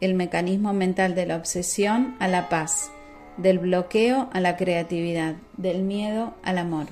el 0.00 0.14
mecanismo 0.14 0.72
mental 0.72 1.14
de 1.14 1.26
la 1.26 1.36
obsesión 1.36 2.16
a 2.18 2.28
la 2.28 2.48
paz 2.48 2.90
del 3.36 3.58
bloqueo 3.58 4.28
a 4.32 4.40
la 4.40 4.56
creatividad, 4.56 5.36
del 5.56 5.82
miedo 5.82 6.34
al 6.42 6.58
amor. 6.58 6.86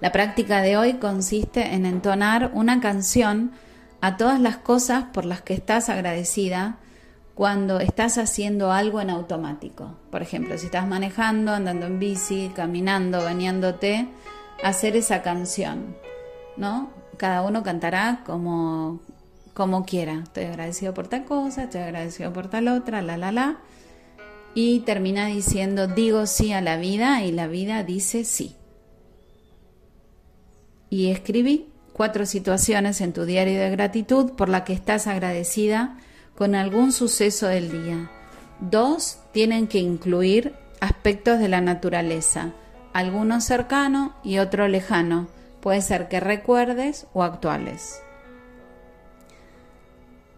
La 0.00 0.12
práctica 0.12 0.62
de 0.62 0.76
hoy 0.76 0.94
consiste 0.94 1.74
en 1.74 1.86
entonar 1.86 2.50
una 2.54 2.80
canción 2.80 3.52
a 4.00 4.16
todas 4.16 4.40
las 4.40 4.56
cosas 4.56 5.04
por 5.12 5.24
las 5.24 5.42
que 5.42 5.54
estás 5.54 5.88
agradecida 5.88 6.78
cuando 7.34 7.80
estás 7.80 8.18
haciendo 8.18 8.72
algo 8.72 9.00
en 9.00 9.10
automático. 9.10 9.94
Por 10.10 10.22
ejemplo, 10.22 10.58
si 10.58 10.66
estás 10.66 10.86
manejando, 10.86 11.52
andando 11.52 11.86
en 11.86 11.98
bici, 11.98 12.52
caminando, 12.54 13.22
bañándote, 13.22 14.08
hacer 14.62 14.96
esa 14.96 15.22
canción, 15.22 15.96
¿no? 16.56 16.90
Cada 17.16 17.42
uno 17.42 17.62
cantará 17.62 18.22
como, 18.24 19.00
como 19.54 19.84
quiera. 19.84 20.20
Estoy 20.22 20.44
agradecido 20.44 20.94
por 20.94 21.08
tal 21.08 21.24
cosa, 21.24 21.64
estoy 21.64 21.82
agradecido 21.82 22.32
por 22.32 22.48
tal 22.48 22.68
otra, 22.68 23.02
la, 23.02 23.16
la, 23.16 23.32
la. 23.32 23.58
Y 24.54 24.80
termina 24.80 25.26
diciendo, 25.26 25.86
digo 25.86 26.26
sí 26.26 26.52
a 26.52 26.60
la 26.60 26.76
vida 26.76 27.22
y 27.22 27.32
la 27.32 27.46
vida 27.46 27.82
dice 27.84 28.24
sí 28.24 28.56
y 30.92 31.10
escribí 31.10 31.68
cuatro 31.94 32.26
situaciones 32.26 33.00
en 33.00 33.14
tu 33.14 33.24
diario 33.24 33.58
de 33.58 33.70
gratitud 33.70 34.32
por 34.32 34.50
la 34.50 34.62
que 34.62 34.74
estás 34.74 35.06
agradecida 35.06 35.96
con 36.36 36.54
algún 36.54 36.92
suceso 36.92 37.46
del 37.46 37.72
día. 37.72 38.10
Dos 38.60 39.16
tienen 39.32 39.68
que 39.68 39.78
incluir 39.78 40.52
aspectos 40.80 41.38
de 41.38 41.48
la 41.48 41.62
naturaleza, 41.62 42.52
alguno 42.92 43.40
cercano 43.40 44.14
y 44.22 44.36
otro 44.36 44.68
lejano, 44.68 45.28
puede 45.62 45.80
ser 45.80 46.08
que 46.08 46.20
recuerdes 46.20 47.06
o 47.14 47.22
actuales. 47.22 48.02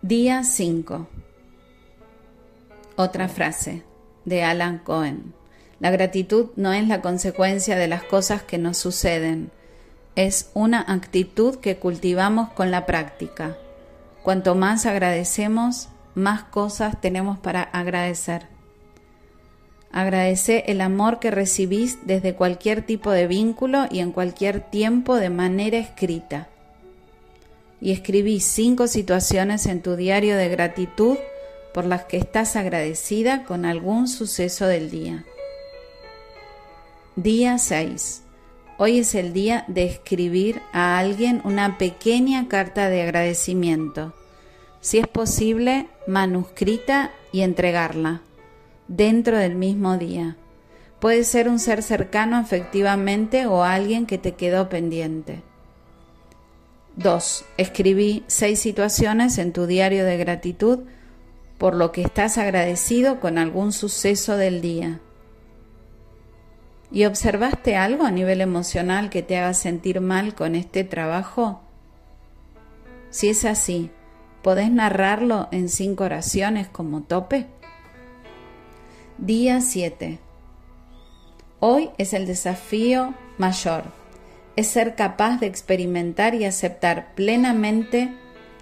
Día 0.02 0.44
5. 0.44 1.08
Otra 2.96 3.28
frase 3.28 3.82
de 4.26 4.44
Alan 4.44 4.78
Cohen. 4.78 5.34
La 5.80 5.90
gratitud 5.90 6.50
no 6.56 6.74
es 6.74 6.86
la 6.86 7.00
consecuencia 7.00 7.76
de 7.76 7.88
las 7.88 8.04
cosas 8.04 8.42
que 8.42 8.58
nos 8.58 8.76
suceden, 8.76 9.50
es 10.14 10.50
una 10.54 10.80
actitud 10.80 11.56
que 11.56 11.78
cultivamos 11.78 12.50
con 12.50 12.70
la 12.70 12.86
práctica. 12.86 13.56
Cuanto 14.22 14.54
más 14.54 14.86
agradecemos, 14.86 15.88
más 16.14 16.44
cosas 16.44 17.00
tenemos 17.00 17.38
para 17.38 17.62
agradecer. 17.62 18.53
Agradece 19.94 20.64
el 20.66 20.80
amor 20.80 21.20
que 21.20 21.30
recibís 21.30 21.98
desde 22.04 22.34
cualquier 22.34 22.82
tipo 22.82 23.12
de 23.12 23.28
vínculo 23.28 23.86
y 23.92 24.00
en 24.00 24.10
cualquier 24.10 24.58
tiempo 24.58 25.14
de 25.14 25.30
manera 25.30 25.78
escrita. 25.78 26.48
Y 27.80 27.92
escribí 27.92 28.40
cinco 28.40 28.88
situaciones 28.88 29.66
en 29.66 29.82
tu 29.82 29.94
diario 29.94 30.36
de 30.36 30.48
gratitud 30.48 31.16
por 31.72 31.84
las 31.84 32.06
que 32.06 32.16
estás 32.16 32.56
agradecida 32.56 33.44
con 33.44 33.64
algún 33.64 34.08
suceso 34.08 34.66
del 34.66 34.90
día. 34.90 35.24
Día 37.14 37.58
6. 37.58 38.22
Hoy 38.78 38.98
es 38.98 39.14
el 39.14 39.32
día 39.32 39.64
de 39.68 39.84
escribir 39.84 40.60
a 40.72 40.98
alguien 40.98 41.40
una 41.44 41.78
pequeña 41.78 42.48
carta 42.48 42.88
de 42.88 43.02
agradecimiento, 43.02 44.12
si 44.80 44.98
es 44.98 45.06
posible, 45.06 45.86
manuscrita 46.08 47.12
y 47.30 47.42
entregarla 47.42 48.22
dentro 48.88 49.38
del 49.38 49.54
mismo 49.54 49.98
día. 49.98 50.36
Puede 51.00 51.24
ser 51.24 51.48
un 51.48 51.58
ser 51.58 51.82
cercano 51.82 52.40
efectivamente 52.40 53.46
o 53.46 53.62
alguien 53.62 54.06
que 54.06 54.18
te 54.18 54.32
quedó 54.32 54.68
pendiente. 54.68 55.42
2. 56.96 57.44
Escribí 57.56 58.24
seis 58.26 58.60
situaciones 58.60 59.38
en 59.38 59.52
tu 59.52 59.66
diario 59.66 60.04
de 60.04 60.16
gratitud 60.16 60.80
por 61.58 61.74
lo 61.74 61.92
que 61.92 62.02
estás 62.02 62.38
agradecido 62.38 63.20
con 63.20 63.38
algún 63.38 63.72
suceso 63.72 64.36
del 64.36 64.60
día. 64.60 65.00
¿Y 66.92 67.06
observaste 67.06 67.76
algo 67.76 68.04
a 68.04 68.10
nivel 68.10 68.40
emocional 68.40 69.10
que 69.10 69.22
te 69.22 69.36
haga 69.36 69.54
sentir 69.54 70.00
mal 70.00 70.34
con 70.34 70.54
este 70.54 70.84
trabajo? 70.84 71.60
Si 73.10 73.28
es 73.28 73.44
así, 73.44 73.90
¿podés 74.42 74.70
narrarlo 74.70 75.48
en 75.50 75.68
cinco 75.68 76.04
oraciones 76.04 76.68
como 76.68 77.02
tope? 77.02 77.46
Día 79.18 79.60
7. 79.60 80.18
Hoy 81.60 81.90
es 81.98 82.12
el 82.12 82.26
desafío 82.26 83.14
mayor. 83.38 83.84
Es 84.56 84.68
ser 84.68 84.94
capaz 84.94 85.38
de 85.38 85.46
experimentar 85.46 86.34
y 86.34 86.44
aceptar 86.44 87.14
plenamente 87.14 88.12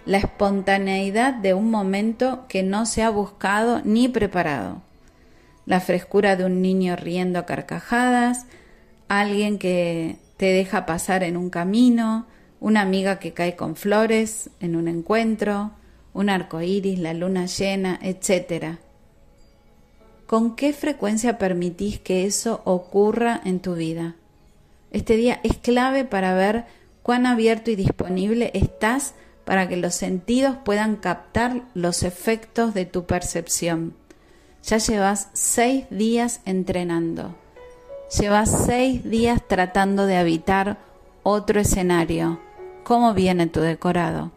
la 0.05 0.19
espontaneidad 0.19 1.35
de 1.35 1.55
un 1.55 1.71
momento 1.71 2.47
que 2.49 2.63
no 2.63 2.87
se 2.87 3.03
ha 3.03 3.11
buscado 3.11 3.81
ni 3.85 4.09
preparado 4.09 4.83
la 5.67 5.81
frescura 5.81 6.37
de 6.37 6.45
un 6.45 6.61
niño 6.61 6.97
riendo 6.97 7.39
a 7.39 7.47
carcajadas, 7.47 8.47
alguien 9.09 9.59
que 9.59 10.17
te 10.37 10.47
deja 10.47 10.87
pasar 10.87 11.23
en 11.23 11.37
un 11.37 11.51
camino, 11.51 12.27
una 12.61 12.81
amiga 12.81 13.19
que 13.19 13.33
cae 13.33 13.57
con 13.57 13.77
flores 13.77 14.51
en 14.61 14.77
un 14.77 14.89
encuentro, 14.89 15.73
un 16.15 16.31
arco 16.31 16.61
iris, 16.61 16.99
la 16.99 17.15
luna 17.15 17.47
llena, 17.47 17.99
etc. 18.03 18.79
¿Con 20.33 20.57
qué 20.57 20.72
frecuencia 20.72 21.37
permitís 21.37 22.01
que 22.01 22.24
eso 22.24 22.62
ocurra 22.64 23.39
en 23.45 23.61
tu 23.61 23.74
vida? 23.74 24.14
Este 24.91 25.14
día 25.14 25.39
es 25.43 25.59
clave 25.59 26.07
para 26.07 26.33
ver 26.33 26.64
cuán 27.03 27.26
abierto 27.26 27.70
y 27.70 27.76
disponible 27.76 28.51
estás 28.55 29.12
para 29.45 29.68
que 29.68 29.76
los 29.76 29.95
sentidos 29.95 30.57
puedan 30.64 30.97
captar 30.97 31.64
los 31.74 32.03
efectos 32.03 32.72
de 32.72 32.87
tu 32.87 33.05
percepción. 33.05 33.95
Ya 34.64 34.78
llevas 34.78 35.28
seis 35.35 35.85
días 35.91 36.41
entrenando. 36.47 37.35
Llevas 38.18 38.64
seis 38.64 39.05
días 39.05 39.47
tratando 39.47 40.07
de 40.07 40.16
habitar 40.16 40.78
otro 41.24 41.61
escenario. 41.61 42.41
¿Cómo 42.85 43.12
viene 43.12 43.49
tu 43.49 43.61
decorado? 43.61 44.33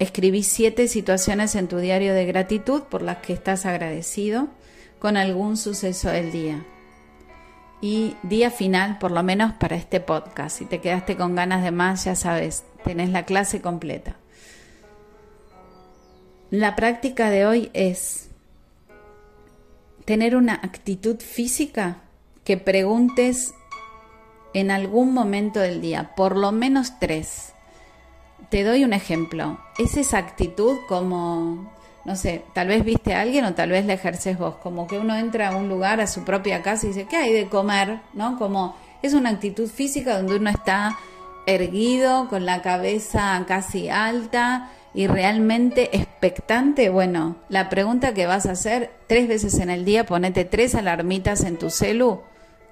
Escribí 0.00 0.42
siete 0.42 0.88
situaciones 0.88 1.54
en 1.54 1.68
tu 1.68 1.76
diario 1.76 2.14
de 2.14 2.24
gratitud 2.24 2.84
por 2.84 3.02
las 3.02 3.18
que 3.18 3.34
estás 3.34 3.66
agradecido 3.66 4.48
con 4.98 5.18
algún 5.18 5.58
suceso 5.58 6.08
del 6.08 6.32
día. 6.32 6.64
Y 7.82 8.16
día 8.22 8.50
final, 8.50 8.98
por 8.98 9.10
lo 9.10 9.22
menos 9.22 9.52
para 9.52 9.76
este 9.76 10.00
podcast. 10.00 10.56
Si 10.56 10.64
te 10.64 10.80
quedaste 10.80 11.18
con 11.18 11.34
ganas 11.34 11.62
de 11.62 11.70
más, 11.70 12.06
ya 12.06 12.14
sabes, 12.14 12.64
tenés 12.82 13.10
la 13.10 13.26
clase 13.26 13.60
completa. 13.60 14.16
La 16.50 16.76
práctica 16.76 17.28
de 17.28 17.44
hoy 17.44 17.70
es 17.74 18.30
tener 20.06 20.34
una 20.34 20.54
actitud 20.54 21.20
física 21.20 21.98
que 22.44 22.56
preguntes 22.56 23.52
en 24.54 24.70
algún 24.70 25.12
momento 25.12 25.60
del 25.60 25.82
día, 25.82 26.14
por 26.16 26.38
lo 26.38 26.52
menos 26.52 26.98
tres. 26.98 27.52
Te 28.50 28.64
doy 28.64 28.84
un 28.84 28.92
ejemplo. 28.92 29.58
¿Es 29.78 29.96
esa 29.96 30.18
actitud 30.18 30.78
como, 30.88 31.72
no 32.04 32.16
sé, 32.16 32.42
tal 32.52 32.66
vez 32.66 32.84
viste 32.84 33.14
a 33.14 33.20
alguien 33.20 33.44
o 33.44 33.54
tal 33.54 33.70
vez 33.70 33.86
la 33.86 33.92
ejerces 33.92 34.38
vos? 34.38 34.56
Como 34.56 34.88
que 34.88 34.98
uno 34.98 35.16
entra 35.16 35.48
a 35.48 35.56
un 35.56 35.68
lugar, 35.68 36.00
a 36.00 36.08
su 36.08 36.24
propia 36.24 36.60
casa 36.60 36.86
y 36.86 36.88
dice, 36.88 37.06
¿qué 37.08 37.16
hay 37.16 37.32
de 37.32 37.48
comer? 37.48 38.00
¿No? 38.12 38.36
Como 38.38 38.74
es 39.02 39.14
una 39.14 39.30
actitud 39.30 39.68
física 39.68 40.16
donde 40.16 40.36
uno 40.36 40.50
está 40.50 40.98
erguido, 41.46 42.28
con 42.28 42.44
la 42.44 42.60
cabeza 42.60 43.42
casi 43.46 43.88
alta 43.88 44.70
y 44.92 45.06
realmente 45.06 45.96
expectante, 45.96 46.88
bueno, 46.90 47.36
la 47.48 47.68
pregunta 47.68 48.14
que 48.14 48.26
vas 48.26 48.46
a 48.46 48.52
hacer 48.52 48.90
tres 49.06 49.28
veces 49.28 49.60
en 49.60 49.70
el 49.70 49.84
día, 49.84 50.04
ponete 50.04 50.44
tres 50.44 50.74
alarmitas 50.74 51.44
en 51.44 51.56
tu 51.56 51.70
celu. 51.70 52.22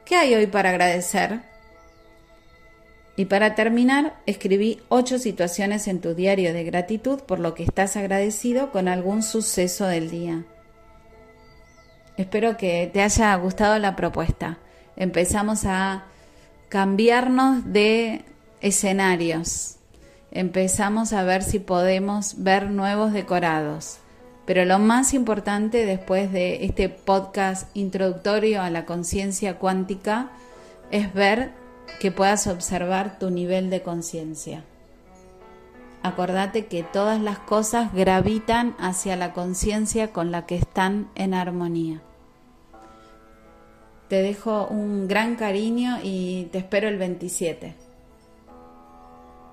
¿Qué 0.04 0.16
hay 0.16 0.34
hoy 0.34 0.48
para 0.48 0.70
agradecer? 0.70 1.40
Y 3.18 3.26
para 3.26 3.54
terminar, 3.54 4.14
escribí 4.24 4.80
ocho 4.88 5.18
situaciones 5.18 5.88
en 5.88 6.00
tu 6.00 6.14
diario 6.14 6.54
de 6.54 6.64
gratitud 6.64 7.20
por 7.20 7.38
lo 7.38 7.52
que 7.52 7.64
estás 7.64 7.96
agradecido 7.98 8.70
con 8.70 8.88
algún 8.88 9.22
suceso 9.22 9.86
del 9.86 10.08
día. 10.08 10.44
Espero 12.16 12.56
que 12.56 12.88
te 12.90 13.02
haya 13.02 13.34
gustado 13.34 13.78
la 13.78 13.94
propuesta. 13.94 14.58
Empezamos 14.96 15.66
a 15.66 16.04
cambiarnos 16.70 17.70
de 17.70 18.24
escenarios 18.62 19.78
empezamos 20.30 21.12
a 21.12 21.22
ver 21.24 21.42
si 21.42 21.58
podemos 21.58 22.42
ver 22.42 22.70
nuevos 22.70 23.12
decorados. 23.12 23.98
Pero 24.46 24.64
lo 24.64 24.78
más 24.78 25.12
importante 25.12 25.84
después 25.84 26.32
de 26.32 26.64
este 26.64 26.88
podcast 26.88 27.74
introductorio 27.76 28.62
a 28.62 28.70
la 28.70 28.86
conciencia 28.86 29.58
cuántica 29.58 30.30
es 30.90 31.12
ver 31.12 31.52
que 32.00 32.10
puedas 32.12 32.46
observar 32.46 33.18
tu 33.18 33.30
nivel 33.30 33.70
de 33.70 33.82
conciencia. 33.82 34.64
Acordate 36.02 36.66
que 36.66 36.84
todas 36.84 37.20
las 37.20 37.38
cosas 37.38 37.92
gravitan 37.92 38.76
hacia 38.78 39.16
la 39.16 39.32
conciencia 39.32 40.12
con 40.12 40.30
la 40.30 40.46
que 40.46 40.56
están 40.56 41.10
en 41.16 41.34
armonía. 41.34 42.00
Te 44.08 44.22
dejo 44.22 44.66
un 44.68 45.08
gran 45.08 45.36
cariño 45.36 45.98
y 46.02 46.48
te 46.52 46.58
espero 46.58 46.88
el 46.88 46.98
27. 46.98 47.87